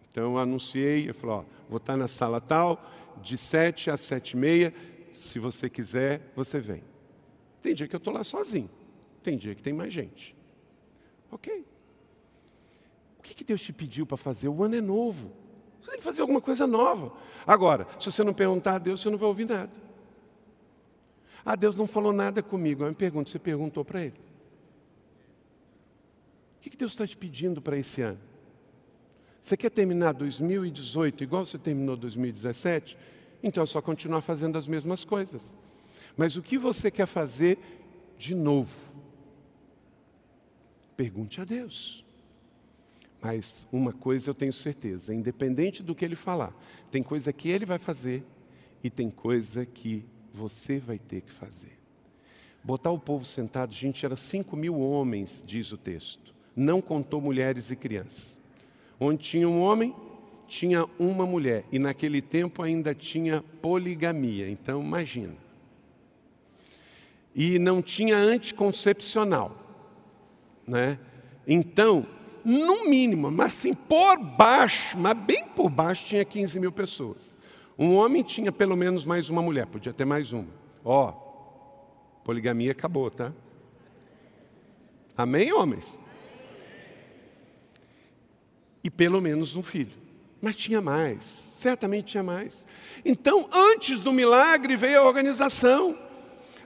[0.09, 2.88] Então eu anunciei, eu falei, ó, vou estar na sala tal,
[3.20, 4.72] de sete às sete e meia,
[5.12, 6.85] se você quiser, você vem.
[7.61, 8.70] Tem dia que eu estou lá sozinho,
[9.24, 10.37] tem dia que tem mais gente.
[11.33, 11.66] Ok.
[13.18, 14.46] O que, que Deus te pediu para fazer?
[14.46, 15.42] O ano é novo.
[15.85, 17.12] Você tem que fazer alguma coisa nova.
[17.47, 19.70] Agora, se você não perguntar a Deus, você não vai ouvir nada.
[21.44, 22.85] Ah, Deus não falou nada comigo.
[22.85, 24.18] Eu me pergunto, você perguntou para Ele?
[26.57, 28.18] O que Deus está te pedindo para esse ano?
[29.42, 32.97] Você quer terminar 2018 igual você terminou 2017?
[33.42, 35.55] Então é só continuar fazendo as mesmas coisas.
[36.16, 37.59] Mas o que você quer fazer
[38.16, 38.73] de novo?
[40.97, 42.04] Pergunte a Deus.
[43.25, 46.55] Mas uma coisa eu tenho certeza, independente do que ele falar,
[46.91, 48.23] tem coisa que ele vai fazer
[48.83, 51.73] e tem coisa que você vai ter que fazer.
[52.63, 56.35] Botar o povo sentado, gente, era cinco mil homens, diz o texto.
[56.55, 58.39] Não contou mulheres e crianças.
[59.01, 59.97] Onde tinha um homem,
[60.47, 61.65] tinha uma mulher.
[61.73, 64.51] E naquele tempo ainda tinha poligamia.
[64.51, 65.37] Então, imagina.
[67.35, 69.57] E não tinha anticoncepcional.
[70.67, 70.99] Né?
[71.47, 72.07] Então,
[72.45, 77.37] no mínimo, mas assim, por baixo, mas bem por baixo, tinha 15 mil pessoas.
[77.79, 80.49] Um homem tinha pelo menos mais uma mulher, podia ter mais uma.
[80.85, 81.13] Ó,
[82.23, 83.33] poligamia acabou, tá?
[85.17, 86.03] Amém, homens?
[88.85, 89.97] e pelo menos um filho.
[90.43, 92.67] Mas tinha mais, certamente tinha mais.
[93.03, 95.99] Então, antes do milagre veio a organização.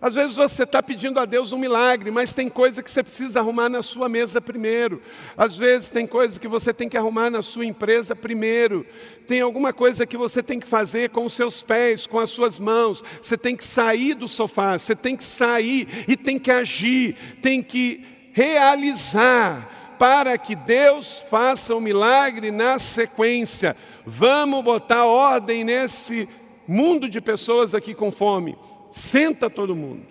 [0.01, 3.41] Às vezes você está pedindo a Deus um milagre, mas tem coisa que você precisa
[3.41, 5.03] arrumar na sua mesa primeiro.
[5.37, 8.87] Às vezes tem coisa que você tem que arrumar na sua empresa primeiro.
[9.27, 12.59] Tem alguma coisa que você tem que fazer com os seus pés, com as suas
[12.59, 13.03] mãos.
[13.21, 17.63] Você tem que sair do sofá, você tem que sair e tem que agir, tem
[17.63, 23.77] que realizar para que Deus faça o um milagre na sequência.
[24.07, 26.29] Vamos botar ordem nesse
[26.69, 28.57] mundo de pessoas aqui com fome.
[28.91, 30.07] Senta todo mundo.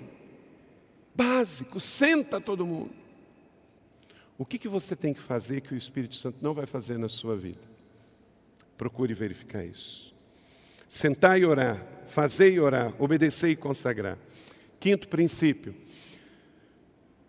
[1.15, 2.91] Básico, senta todo mundo.
[4.37, 7.09] O que, que você tem que fazer que o Espírito Santo não vai fazer na
[7.09, 7.61] sua vida?
[8.77, 10.13] Procure verificar isso.
[10.87, 14.17] Sentar e orar, fazer e orar, obedecer e consagrar.
[14.79, 15.75] Quinto princípio.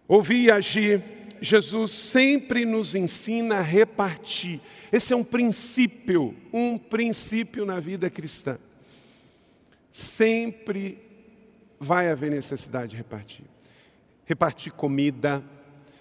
[0.06, 1.02] Ouvir e agir.
[1.40, 4.60] Jesus sempre nos ensina a repartir.
[4.92, 8.58] Esse é um princípio, um princípio na vida cristã.
[9.92, 11.07] Sempre
[11.78, 13.44] vai haver necessidade de repartir.
[14.24, 15.42] Repartir comida,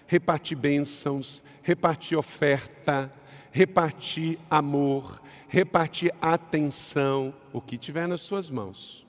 [0.06, 3.12] repartir bênçãos, repartir oferta,
[3.50, 9.06] repartir amor, repartir atenção, o que tiver nas suas mãos.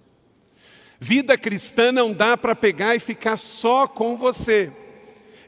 [1.00, 4.72] Vida cristã não dá para pegar e ficar só com você.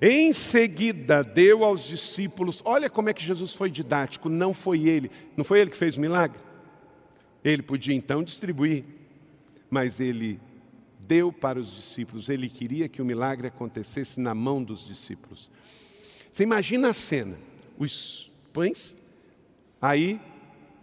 [0.02, 5.12] Em seguida, deu aos discípulos, olha como é que Jesus foi didático, não foi ele,
[5.38, 6.40] não foi ele que fez o milagre?
[7.44, 8.84] Ele podia então distribuir,
[9.70, 10.40] mas ele
[11.08, 15.52] deu para os discípulos, ele queria que o milagre acontecesse na mão dos discípulos.
[16.32, 17.38] Você imagina a cena:
[17.78, 18.96] os pães,
[19.82, 20.20] aí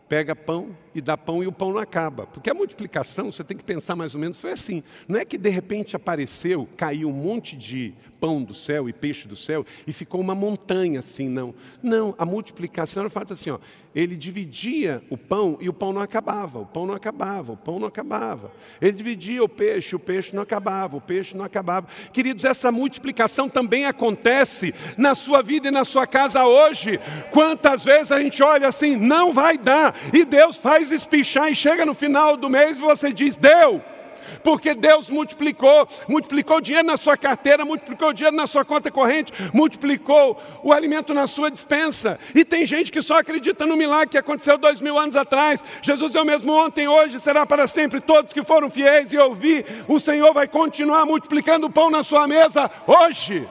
[0.09, 2.27] pega pão e dá pão e o pão não acaba.
[2.27, 4.83] Porque a multiplicação, você tem que pensar mais ou menos, foi assim.
[5.07, 9.29] Não é que de repente apareceu, caiu um monte de pão do céu e peixe
[9.29, 11.55] do céu e ficou uma montanha assim, não.
[11.83, 13.59] Não, a multiplicação era o fato assim, ó,
[13.95, 17.79] ele dividia o pão e o pão não acabava, o pão não acabava, o pão
[17.79, 18.53] não acabava.
[18.81, 21.89] Ele dividia o peixe, o peixe não acabava, o peixe não acabava.
[22.13, 27.01] Queridos, essa multiplicação também acontece na sua vida e na sua casa hoje.
[27.31, 31.85] Quantas vezes a gente olha assim, não vai dar, e Deus faz espichar e chega
[31.87, 33.83] no final do mês e você diz: deu
[34.42, 40.40] porque Deus multiplicou, multiplicou dinheiro na sua carteira, multiplicou dinheiro na sua conta corrente, multiplicou
[40.62, 42.18] o alimento na sua dispensa.
[42.35, 45.62] E tem gente que só acredita no milagre que aconteceu dois mil anos atrás.
[45.83, 48.01] Jesus é o mesmo ontem, hoje, será para sempre.
[48.01, 52.27] Todos que foram fiéis e ouvir, o Senhor vai continuar multiplicando o pão na sua
[52.27, 53.46] mesa hoje.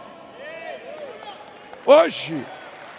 [1.86, 2.36] Hoje,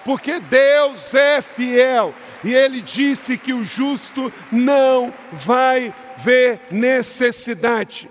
[0.04, 8.08] porque Deus é fiel e Ele disse que o justo não vai vê necessidade.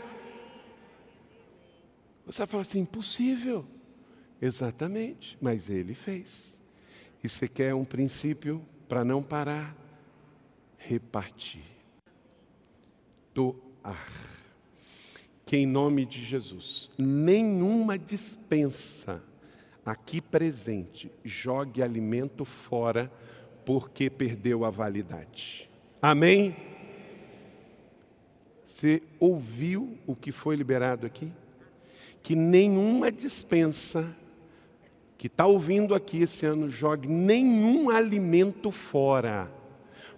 [2.25, 3.65] Você vai falar assim: impossível.
[4.41, 6.61] Exatamente, mas ele fez.
[7.23, 9.75] E você quer um princípio para não parar?
[10.77, 11.63] Repartir.
[13.33, 14.07] Doar.
[15.43, 19.23] Que em nome de Jesus, nenhuma dispensa
[19.85, 23.11] aqui presente jogue alimento fora
[23.67, 25.69] porque perdeu a validade.
[26.01, 26.56] Amém?
[28.65, 31.30] Você ouviu o que foi liberado aqui?
[32.23, 34.08] Que nenhuma dispensa
[35.17, 39.51] que está ouvindo aqui esse ano jogue nenhum alimento fora.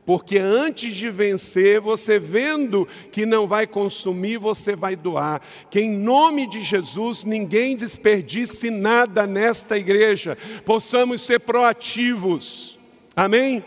[0.05, 5.41] Porque antes de vencer, você vendo que não vai consumir, você vai doar.
[5.71, 10.37] Que em nome de Jesus ninguém desperdice nada nesta igreja.
[10.63, 12.77] Possamos ser proativos.
[13.19, 13.61] Amém?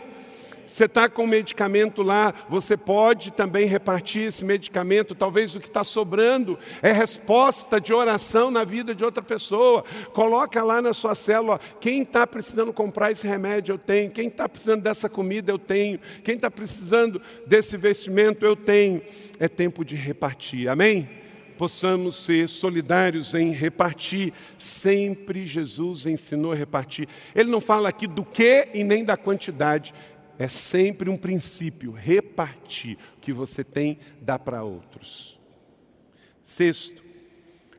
[0.65, 5.13] Você está com medicamento lá, você pode também repartir esse medicamento.
[5.13, 9.85] Talvez o que está sobrando é resposta de oração na vida de outra pessoa.
[10.11, 14.09] Coloca lá na sua célula: quem está precisando comprar esse remédio, eu tenho.
[14.09, 15.99] Quem está precisando dessa comida, eu tenho.
[16.23, 19.03] Quem está precisando desse vestimento, eu tenho.
[19.39, 20.67] É tempo de repartir.
[20.67, 21.07] Amém?
[21.53, 24.33] Possamos ser solidários em repartir.
[24.57, 27.07] Sempre Jesus ensinou a repartir.
[27.33, 29.93] Ele não fala aqui do que e nem da quantidade.
[30.37, 35.39] É sempre um princípio, repartir o que você tem, dá para outros.
[36.43, 37.01] Sexto,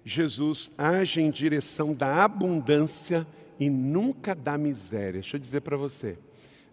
[0.05, 3.27] Jesus age em direção da abundância
[3.59, 5.21] e nunca da miséria.
[5.21, 6.17] Deixa eu dizer para você,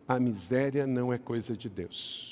[0.08, 2.31] a miséria não é coisa de Deus.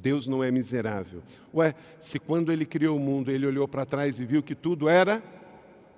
[0.00, 1.22] Deus não é miserável.
[1.54, 4.88] Ué, se quando ele criou o mundo, ele olhou para trás e viu que tudo
[4.88, 5.22] era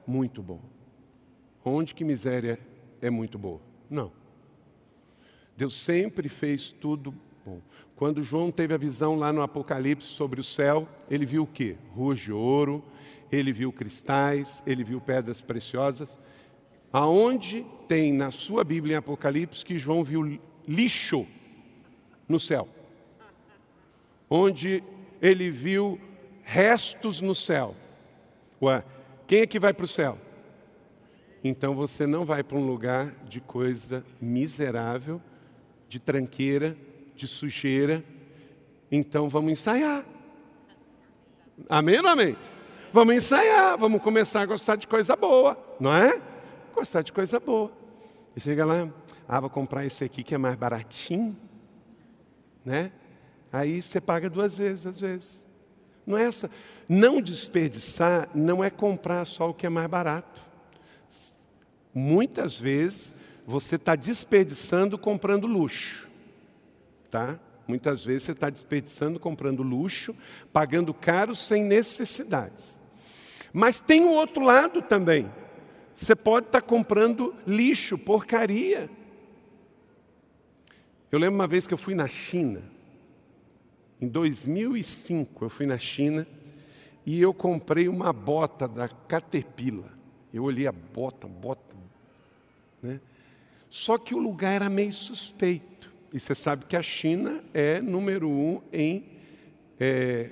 [0.07, 0.61] muito bom.
[1.65, 2.59] Onde que miséria
[3.01, 3.61] é muito boa?
[3.89, 4.13] Não.
[5.57, 7.15] Deus sempre fez tudo
[7.45, 7.61] bom.
[7.97, 11.77] Quando João teve a visão lá no Apocalipse sobre o céu, ele viu o quê?
[11.95, 12.83] Ruas de ouro,
[13.31, 16.19] ele viu cristais, ele viu pedras preciosas.
[16.93, 21.27] Aonde tem na sua Bíblia em Apocalipse que João viu lixo
[22.29, 22.69] no céu.
[24.29, 24.83] Onde
[25.21, 26.01] ele viu
[26.43, 27.75] restos no céu.
[28.61, 28.85] Ué,
[29.27, 30.19] quem é que vai para o céu?
[31.43, 35.21] Então você não vai para um lugar de coisa miserável,
[35.89, 36.77] de tranqueira,
[37.15, 38.05] de sujeira.
[38.91, 40.05] Então vamos ensaiar.
[41.69, 42.37] Amém ou amém?
[42.93, 46.21] Vamos ensaiar, vamos começar a gostar de coisa boa, não é?
[46.75, 47.71] Gostar de coisa boa.
[48.37, 48.89] E chega lá,
[49.29, 51.37] ah, vou comprar esse aqui que é mais baratinho,
[52.65, 52.93] né?
[53.55, 55.47] Aí você paga duas vezes, às vezes.
[56.05, 56.51] Não é essa.
[56.89, 60.43] Não desperdiçar não é comprar só o que é mais barato.
[61.95, 63.15] Muitas vezes
[63.47, 66.11] você está desperdiçando comprando luxo,
[67.13, 67.39] tá?
[67.69, 70.17] Muitas vezes você está desperdiçando comprando luxo,
[70.53, 72.81] pagando caro sem necessidades.
[73.53, 75.31] Mas tem o outro lado também.
[75.95, 78.91] Você pode estar tá comprando lixo, porcaria.
[81.13, 82.74] Eu lembro uma vez que eu fui na China,
[84.01, 86.27] em 2005, eu fui na China
[87.07, 89.97] e eu comprei uma bota da Caterpillar.
[90.33, 91.75] Eu olhei a bota, bota,
[92.83, 93.01] né?
[93.71, 95.93] Só que o lugar era meio suspeito.
[96.13, 99.05] E você sabe que a China é número um em
[99.79, 100.31] é,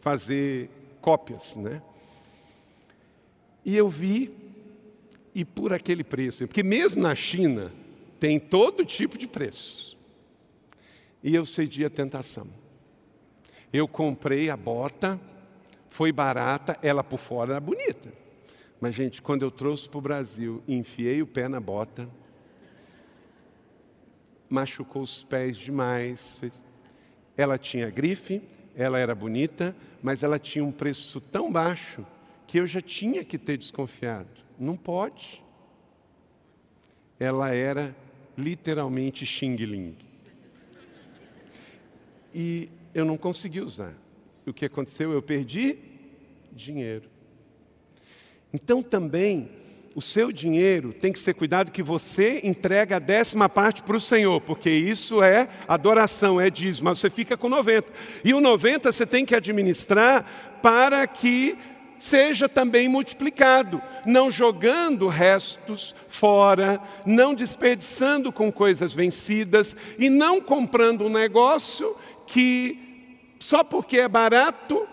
[0.00, 0.68] fazer
[1.00, 1.80] cópias, né?
[3.64, 4.32] E eu vi,
[5.34, 7.72] e por aquele preço, porque mesmo na China
[8.18, 9.96] tem todo tipo de preço.
[11.22, 12.46] E eu cedi a tentação.
[13.72, 15.20] Eu comprei a bota,
[15.90, 18.12] foi barata, ela por fora era bonita.
[18.80, 22.08] Mas, gente, quando eu trouxe para o Brasil, enfiei o pé na bota,
[24.48, 26.40] machucou os pés demais.
[27.36, 28.42] Ela tinha grife,
[28.74, 32.04] ela era bonita, mas ela tinha um preço tão baixo
[32.46, 34.28] que eu já tinha que ter desconfiado.
[34.58, 35.42] Não pode.
[37.18, 37.94] Ela era
[38.36, 39.96] literalmente Xing Ling.
[42.34, 43.92] E eu não consegui usar.
[44.46, 45.12] O que aconteceu?
[45.12, 45.76] Eu perdi
[46.50, 47.10] dinheiro.
[48.54, 49.50] Então também
[49.94, 54.00] o seu dinheiro tem que ser cuidado que você entrega a décima parte para o
[54.00, 57.92] Senhor, porque isso é adoração, é dízimo, mas você fica com 90.
[58.24, 61.54] E o 90 você tem que administrar para que
[61.98, 71.04] seja também multiplicado, não jogando restos fora, não desperdiçando com coisas vencidas e não comprando
[71.04, 71.94] um negócio
[72.26, 72.85] que
[73.38, 74.86] só porque é barato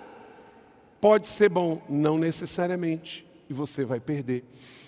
[1.00, 4.46] pode ser bom, não necessariamente, e você vai perder.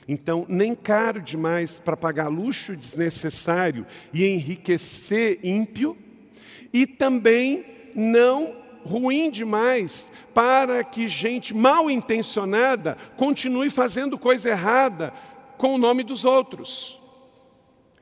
[0.08, 5.97] Então, nem caro demais para pagar luxo desnecessário e enriquecer ímpio,
[6.72, 15.12] e também não ruim demais para que gente mal intencionada continue fazendo coisa errada
[15.58, 16.97] com o nome dos outros.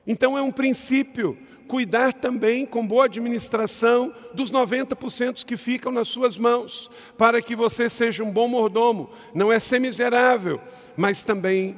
[0.05, 1.37] Então, é um princípio
[1.67, 7.89] cuidar também com boa administração dos 90% que ficam nas suas mãos, para que você
[7.89, 10.61] seja um bom mordomo, não é ser miserável,
[10.95, 11.75] mas também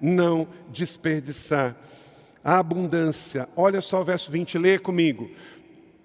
[0.00, 1.76] não desperdiçar.
[2.42, 5.30] A abundância, olha só o verso 20, lê comigo.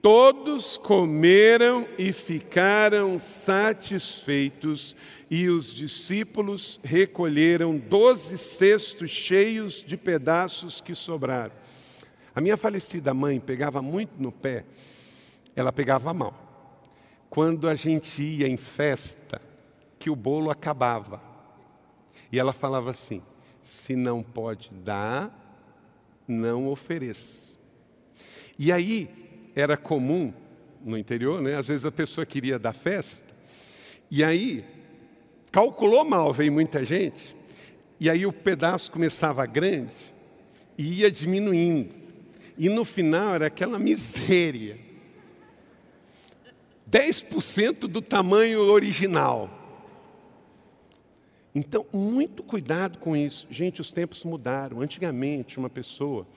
[0.01, 4.95] Todos comeram e ficaram satisfeitos,
[5.29, 11.58] e os discípulos recolheram doze cestos cheios de pedaços que sobraram.
[12.39, 14.63] A minha falecida mãe pegava muito no pé,
[15.53, 16.33] ela pegava mal.
[17.29, 19.41] Quando a gente ia em festa,
[19.99, 21.21] que o bolo acabava.
[22.31, 23.21] E ela falava assim:
[23.61, 25.29] se não pode dar,
[26.25, 27.59] não ofereça.
[28.57, 30.33] E aí era comum
[30.81, 31.57] no interior, né?
[31.57, 33.33] Às vezes a pessoa queria dar festa,
[34.09, 34.63] e aí
[35.51, 37.35] calculou mal, veio muita gente,
[37.99, 40.13] e aí o pedaço começava grande
[40.77, 41.98] e ia diminuindo.
[42.59, 44.77] E no final era aquela miséria.
[46.91, 49.49] 10% do tamanho original.
[51.55, 53.47] Então, muito cuidado com isso.
[53.49, 54.81] Gente, os tempos mudaram.
[54.81, 56.27] Antigamente, uma pessoa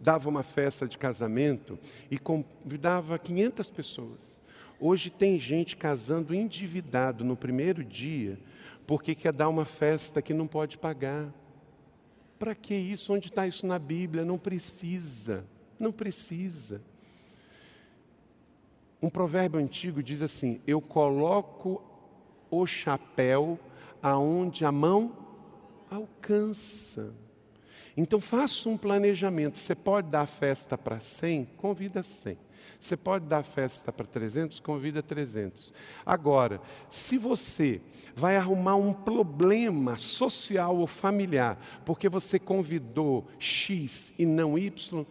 [0.00, 1.78] dava uma festa de casamento
[2.10, 4.40] e convidava 500 pessoas.
[4.80, 8.38] Hoje tem gente casando endividado no primeiro dia
[8.86, 11.30] porque quer dar uma festa que não pode pagar.
[12.38, 13.12] Para que isso?
[13.12, 14.24] Onde está isso na Bíblia?
[14.24, 15.44] Não precisa.
[15.78, 16.82] Não precisa.
[19.00, 21.82] Um provérbio antigo diz assim: Eu coloco
[22.50, 23.58] o chapéu
[24.02, 25.16] aonde a mão
[25.90, 27.14] alcança.
[27.96, 29.58] Então faça um planejamento.
[29.58, 31.46] Você pode dar festa para 100?
[31.56, 32.38] Convida 100.
[32.78, 34.60] Você pode dar festa para 300?
[34.60, 35.72] Convida 300.
[36.04, 36.60] Agora,
[36.90, 37.80] se você
[38.14, 45.06] vai arrumar um problema social ou familiar porque você convidou X e não Y,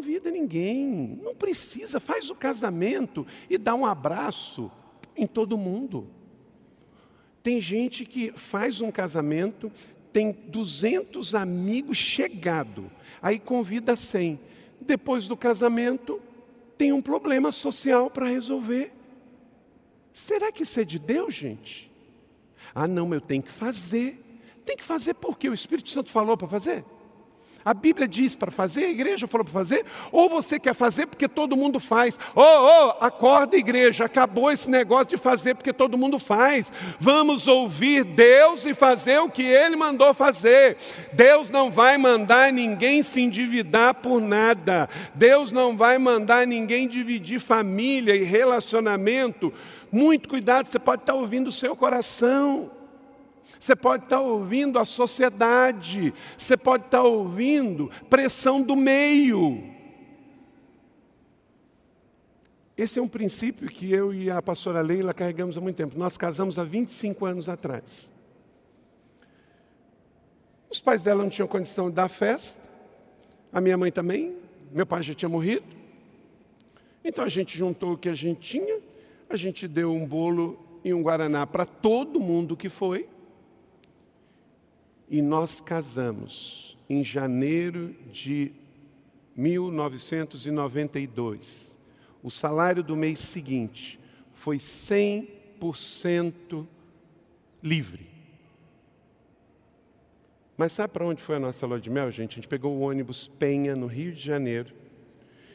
[0.00, 4.72] convida ninguém, não precisa, faz o casamento e dá um abraço
[5.14, 6.08] em todo mundo.
[7.42, 9.70] Tem gente que faz um casamento,
[10.10, 12.90] tem 200 amigos chegado,
[13.20, 14.40] aí convida 100.
[14.80, 16.18] Depois do casamento,
[16.78, 18.94] tem um problema social para resolver.
[20.14, 21.90] Será que isso é de Deus, gente?
[22.74, 24.18] Ah, não, eu tenho que fazer.
[24.64, 26.86] Tem que fazer porque o Espírito Santo falou para fazer?
[27.64, 31.28] A Bíblia diz para fazer, a igreja falou para fazer, ou você quer fazer porque
[31.28, 32.18] todo mundo faz.
[32.34, 32.66] Ô, oh,
[33.00, 36.72] oh, acorda, igreja, acabou esse negócio de fazer porque todo mundo faz.
[36.98, 40.78] Vamos ouvir Deus e fazer o que Ele mandou fazer.
[41.12, 44.88] Deus não vai mandar ninguém se endividar por nada.
[45.14, 49.52] Deus não vai mandar ninguém dividir família e relacionamento.
[49.92, 52.70] Muito cuidado, você pode estar ouvindo o seu coração.
[53.60, 59.62] Você pode estar ouvindo a sociedade, você pode estar ouvindo pressão do meio.
[62.74, 65.98] Esse é um princípio que eu e a pastora Leila carregamos há muito tempo.
[65.98, 68.10] Nós casamos há 25 anos atrás.
[70.70, 72.62] Os pais dela não tinham condição de dar festa,
[73.52, 74.36] a minha mãe também,
[74.72, 75.66] meu pai já tinha morrido.
[77.04, 78.80] Então a gente juntou o que a gente tinha,
[79.28, 83.06] a gente deu um bolo e um guaraná para todo mundo que foi.
[85.10, 88.52] E nós casamos em janeiro de
[89.36, 91.76] 1992.
[92.22, 93.98] O salário do mês seguinte
[94.32, 96.64] foi 100%
[97.62, 98.08] livre.
[100.56, 102.32] Mas sabe para onde foi a nossa lua de mel, gente?
[102.32, 104.74] A gente pegou o ônibus Penha, no Rio de Janeiro,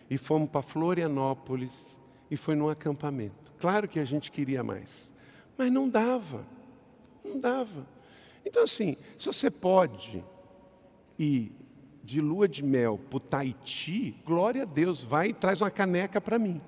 [0.09, 1.95] e fomos para Florianópolis,
[2.29, 3.53] e foi num acampamento.
[3.57, 5.13] Claro que a gente queria mais,
[5.57, 6.45] mas não dava,
[7.23, 7.87] não dava.
[8.45, 10.23] Então, assim, se você pode
[11.17, 11.51] ir
[12.03, 16.21] de lua de mel para o Tahiti, glória a Deus, vai e traz uma caneca
[16.21, 16.61] para mim.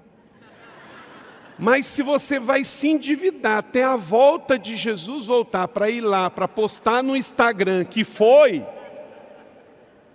[1.60, 6.30] Mas se você vai se endividar até a volta de Jesus voltar para ir lá,
[6.30, 8.66] para postar no Instagram que foi,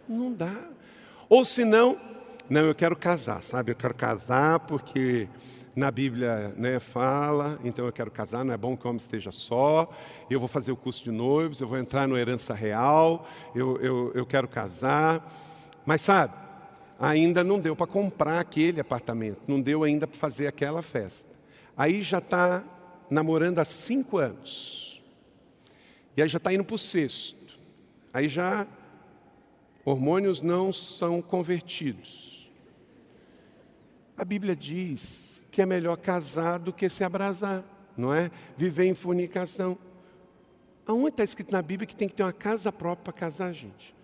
[0.08, 0.54] não dá.
[1.28, 1.98] Ou se não,
[2.48, 3.72] não, eu quero casar, sabe?
[3.72, 5.28] Eu quero casar porque
[5.74, 9.32] na Bíblia né, fala, então eu quero casar, não é bom que o homem esteja
[9.32, 9.90] só,
[10.28, 14.12] eu vou fazer o curso de noivos, eu vou entrar no herança real, eu, eu,
[14.14, 15.32] eu quero casar.
[15.86, 16.34] Mas sabe,
[17.00, 21.30] ainda não deu para comprar aquele apartamento, não deu ainda para fazer aquela festa.
[21.76, 22.62] Aí já está
[23.08, 25.02] namorando há cinco anos,
[26.16, 27.58] e aí já está indo para o sexto,
[28.12, 28.66] aí já
[29.84, 32.50] hormônios não são convertidos.
[34.16, 37.62] A Bíblia diz que é melhor casar do que se abrasar,
[37.94, 38.30] não é?
[38.56, 39.76] Viver em fornicação.
[40.86, 43.94] Aonde está escrito na Bíblia que tem que ter uma casa própria para casar, gente?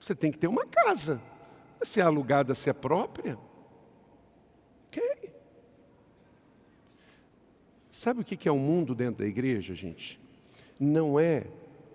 [0.00, 1.20] Você tem que ter uma casa.
[1.80, 3.38] Se é alugada, se é própria.
[4.88, 5.30] Ok.
[7.90, 10.20] Sabe o que é o um mundo dentro da igreja, gente?
[10.78, 11.46] Não é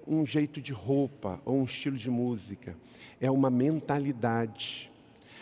[0.07, 2.77] um jeito de roupa ou um estilo de música.
[3.19, 4.88] É uma mentalidade.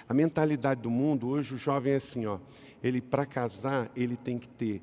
[0.07, 2.39] A mentalidade do mundo, hoje o jovem é assim, ó,
[2.81, 4.81] ele para casar, ele tem que ter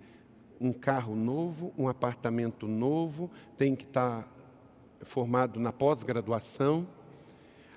[0.61, 4.29] um carro novo, um apartamento novo, tem que estar tá
[5.05, 6.87] formado na pós-graduação.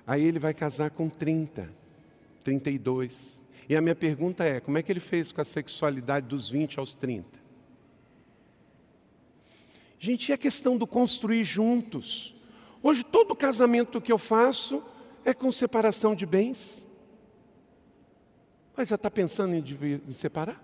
[0.06, 1.70] Aí ele vai casar com 30,
[2.44, 3.46] 32.
[3.68, 6.78] E a minha pergunta é: como é que ele fez com a sexualidade dos 20
[6.78, 7.38] aos 30?
[9.98, 12.34] Gente, é questão do construir juntos.
[12.82, 14.82] Hoje, todo casamento que eu faço
[15.24, 16.87] é com separação de bens.
[18.78, 20.62] Mas já está pensando em, separar?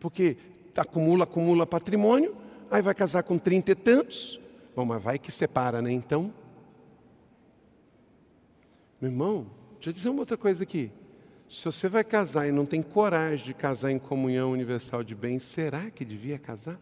[0.00, 0.38] Porque
[0.74, 2.34] acumula, acumula patrimônio,
[2.70, 4.40] aí vai casar com trinta e tantos.
[4.74, 5.92] Bom, mas vai que separa, né?
[5.92, 6.32] Então.
[8.98, 10.90] Meu irmão, deixa eu dizer uma outra coisa aqui.
[11.50, 15.42] Se você vai casar e não tem coragem de casar em comunhão universal de bens,
[15.42, 16.80] será que devia casar?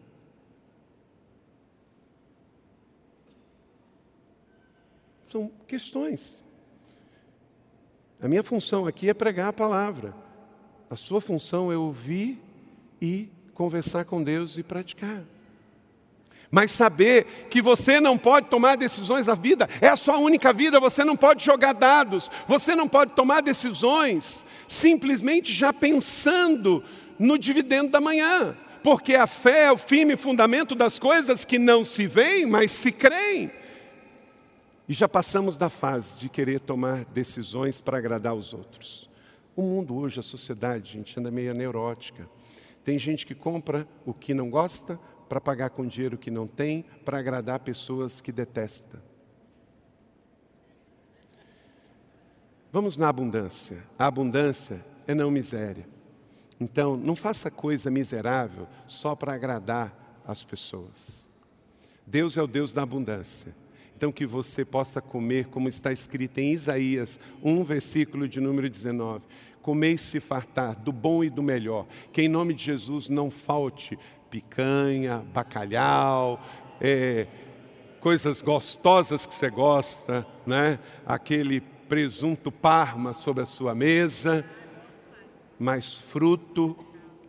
[5.29, 6.41] São questões.
[8.23, 10.15] A minha função aqui é pregar a palavra.
[10.89, 12.41] A sua função é ouvir
[13.01, 15.25] e conversar com Deus e praticar.
[16.49, 20.79] Mas saber que você não pode tomar decisões na vida, é a sua única vida,
[20.79, 26.81] você não pode jogar dados, você não pode tomar decisões simplesmente já pensando
[27.19, 31.83] no dividendo da manhã, porque a fé é o firme fundamento das coisas que não
[31.83, 33.51] se veem, mas se creem.
[34.87, 39.09] E já passamos da fase de querer tomar decisões para agradar os outros.
[39.55, 42.27] O mundo hoje, a sociedade, gente, anda meio neurótica.
[42.83, 46.83] Tem gente que compra o que não gosta para pagar com dinheiro que não tem,
[47.05, 49.01] para agradar pessoas que detesta.
[52.71, 53.83] Vamos na abundância.
[53.97, 55.87] A abundância é não miséria.
[56.59, 61.29] Então, não faça coisa miserável só para agradar as pessoas.
[62.05, 63.53] Deus é o Deus da abundância.
[63.95, 69.23] Então, que você possa comer, como está escrito em Isaías 1, versículo de número 19:
[69.61, 71.85] Comer e se fartar do bom e do melhor.
[72.11, 73.97] Que em nome de Jesus não falte
[74.29, 76.43] picanha, bacalhau,
[76.81, 77.27] é,
[77.99, 80.79] coisas gostosas que você gosta, né?
[81.05, 84.43] aquele presunto parma sobre a sua mesa,
[85.57, 86.75] mas fruto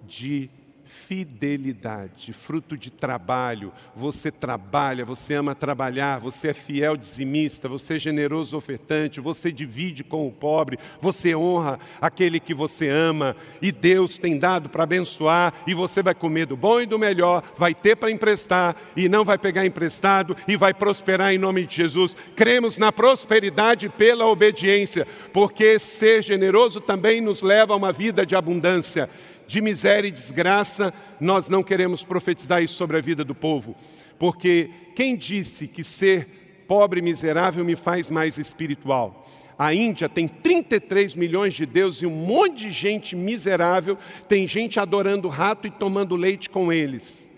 [0.06, 0.50] de
[0.94, 3.72] fidelidade, fruto de trabalho.
[3.94, 10.04] Você trabalha, você ama trabalhar, você é fiel dizimista, você é generoso ofertante, você divide
[10.04, 15.52] com o pobre, você honra aquele que você ama e Deus tem dado para abençoar
[15.66, 19.24] e você vai comer do bom e do melhor, vai ter para emprestar e não
[19.24, 22.16] vai pegar emprestado e vai prosperar em nome de Jesus.
[22.36, 28.36] Cremos na prosperidade pela obediência, porque ser generoso também nos leva a uma vida de
[28.36, 29.10] abundância
[29.46, 33.76] de miséria e desgraça, nós não queremos profetizar isso sobre a vida do povo,
[34.18, 39.28] porque quem disse que ser pobre e miserável me faz mais espiritual?
[39.58, 43.96] A Índia tem 33 milhões de deuses e um monte de gente miserável,
[44.28, 47.30] tem gente adorando rato e tomando leite com eles.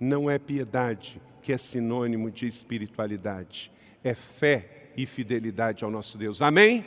[0.00, 3.70] Não é piedade que é sinônimo de espiritualidade,
[4.02, 6.40] é fé e fidelidade ao nosso Deus.
[6.40, 6.84] Amém?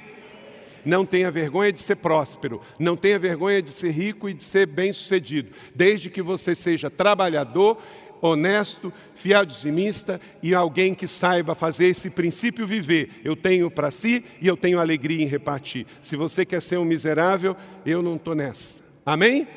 [0.85, 4.67] Não tenha vergonha de ser próspero, não tenha vergonha de ser rico e de ser
[4.67, 7.81] bem-sucedido, desde que você seja trabalhador,
[8.21, 13.09] honesto, fiel dizimista e alguém que saiba fazer esse princípio viver.
[13.23, 15.85] Eu tenho para si e eu tenho alegria em repartir.
[16.01, 17.55] Se você quer ser um miserável,
[17.85, 18.83] eu não estou nessa.
[19.05, 19.47] Amém?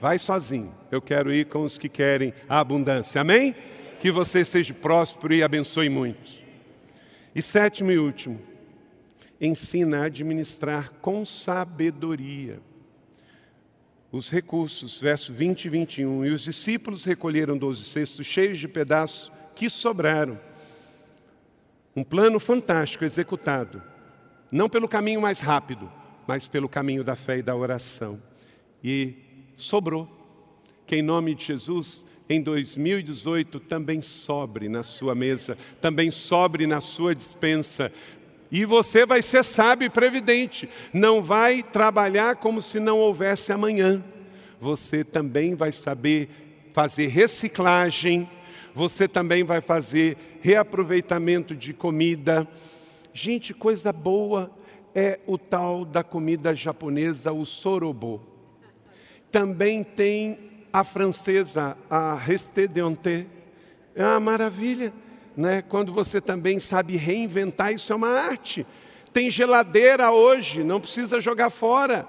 [0.00, 0.72] Vai sozinho.
[0.90, 3.20] Eu quero ir com os que querem a abundância.
[3.20, 3.54] Amém?
[3.98, 6.44] Que você seja próspero e abençoe muitos.
[7.34, 8.40] E sétimo e último,
[9.40, 12.60] ensina a administrar com sabedoria
[14.16, 16.24] os recursos, verso 20 e 21.
[16.24, 20.38] E os discípulos recolheram doze cestos cheios de pedaços que sobraram.
[21.94, 23.82] Um plano fantástico executado,
[24.50, 25.90] não pelo caminho mais rápido,
[26.26, 28.20] mas pelo caminho da fé e da oração.
[28.82, 29.14] E
[29.56, 30.14] sobrou.
[30.86, 36.80] Que em nome de Jesus, em 2018 também sobre na sua mesa, também sobre na
[36.80, 37.90] sua dispensa,
[38.50, 40.68] e você vai ser sábio e previdente.
[40.92, 44.02] Não vai trabalhar como se não houvesse amanhã.
[44.60, 46.28] Você também vai saber
[46.72, 48.28] fazer reciclagem.
[48.74, 52.46] Você também vai fazer reaproveitamento de comida.
[53.12, 54.50] Gente, coisa boa
[54.94, 58.22] é o tal da comida japonesa, o sorobo.
[59.30, 60.38] Também tem
[60.72, 62.80] a francesa, a resté de
[63.94, 64.92] É uma maravilha
[65.36, 65.62] né?
[65.62, 68.66] quando você também sabe reinventar, isso é uma arte.
[69.12, 72.06] Tem geladeira hoje, não precisa jogar fora.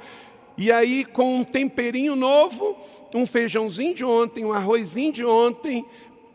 [0.57, 2.77] E aí, com um temperinho novo,
[3.13, 5.85] um feijãozinho de ontem, um arrozinho de ontem,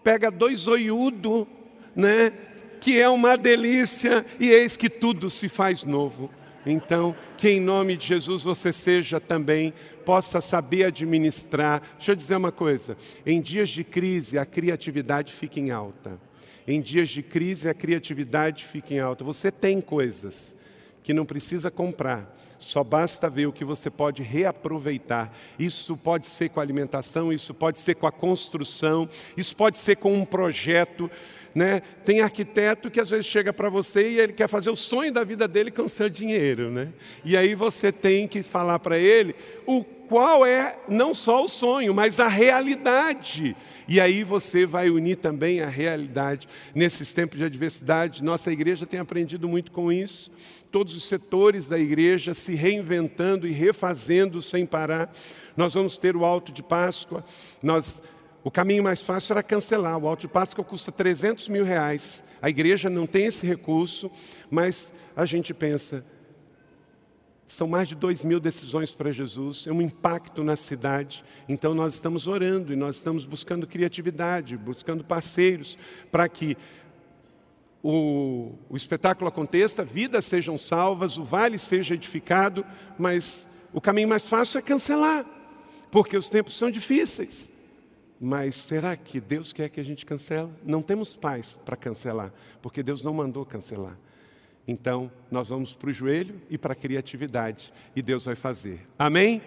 [0.03, 1.47] pega dois oiudo,
[1.95, 2.33] né?
[2.81, 6.31] Que é uma delícia, e eis que tudo se faz novo.
[6.65, 9.75] Então, que em nome de Jesus você seja também,
[10.05, 11.83] possa saber administrar.
[11.97, 16.19] Deixa eu dizer uma coisa: em dias de crise, a criatividade fica em alta.
[16.67, 19.25] Em dias de crise, a criatividade fica em alta.
[19.25, 20.57] Você tem coisas
[21.03, 25.37] que não precisa comprar, só basta ver o que você pode reaproveitar.
[25.59, 29.97] Isso pode ser com a alimentação, isso pode ser com a construção, isso pode ser
[29.97, 31.11] com um projeto.
[31.55, 31.83] Né?
[32.05, 35.25] Tem arquiteto que às vezes chega para você e ele quer fazer o sonho da
[35.25, 36.71] vida dele com seu dinheiro.
[36.71, 36.93] Né?
[37.25, 39.35] E aí você tem que falar para ele
[39.67, 43.57] o qual é não só o sonho, mas a realidade
[43.89, 48.23] e aí você vai unir também a realidade nesses tempos de adversidade.
[48.23, 50.31] Nossa igreja tem aprendido muito com isso.
[50.71, 55.15] Todos os setores da igreja se reinventando e refazendo sem parar.
[55.57, 57.25] Nós vamos ter o alto de Páscoa.
[57.63, 58.03] Nós,
[58.43, 59.99] o caminho mais fácil era cancelar.
[59.99, 62.23] O alto de Páscoa custa 300 mil reais.
[62.41, 64.11] A igreja não tem esse recurso,
[64.51, 66.05] mas a gente pensa,
[67.53, 71.23] são mais de dois mil decisões para Jesus, é um impacto na cidade.
[71.47, 75.77] Então nós estamos orando e nós estamos buscando criatividade, buscando parceiros
[76.11, 76.57] para que
[77.83, 82.65] o, o espetáculo aconteça, vidas sejam salvas, o vale seja edificado,
[82.99, 85.27] mas o caminho mais fácil é cancelar,
[85.91, 87.53] porque os tempos são difíceis.
[88.19, 90.51] Mas será que Deus quer que a gente cancela?
[90.65, 92.33] Não temos paz para cancelar,
[92.63, 93.99] porque Deus não mandou cancelar.
[94.67, 98.81] Então, nós vamos para o joelho e para a criatividade, e Deus vai fazer.
[98.99, 99.43] Amém?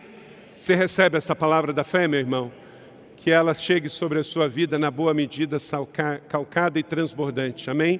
[0.53, 2.51] Você recebe essa palavra da fé, meu irmão?
[3.15, 5.57] Que ela chegue sobre a sua vida na boa medida,
[6.27, 7.69] calcada e transbordante.
[7.69, 7.99] Amém?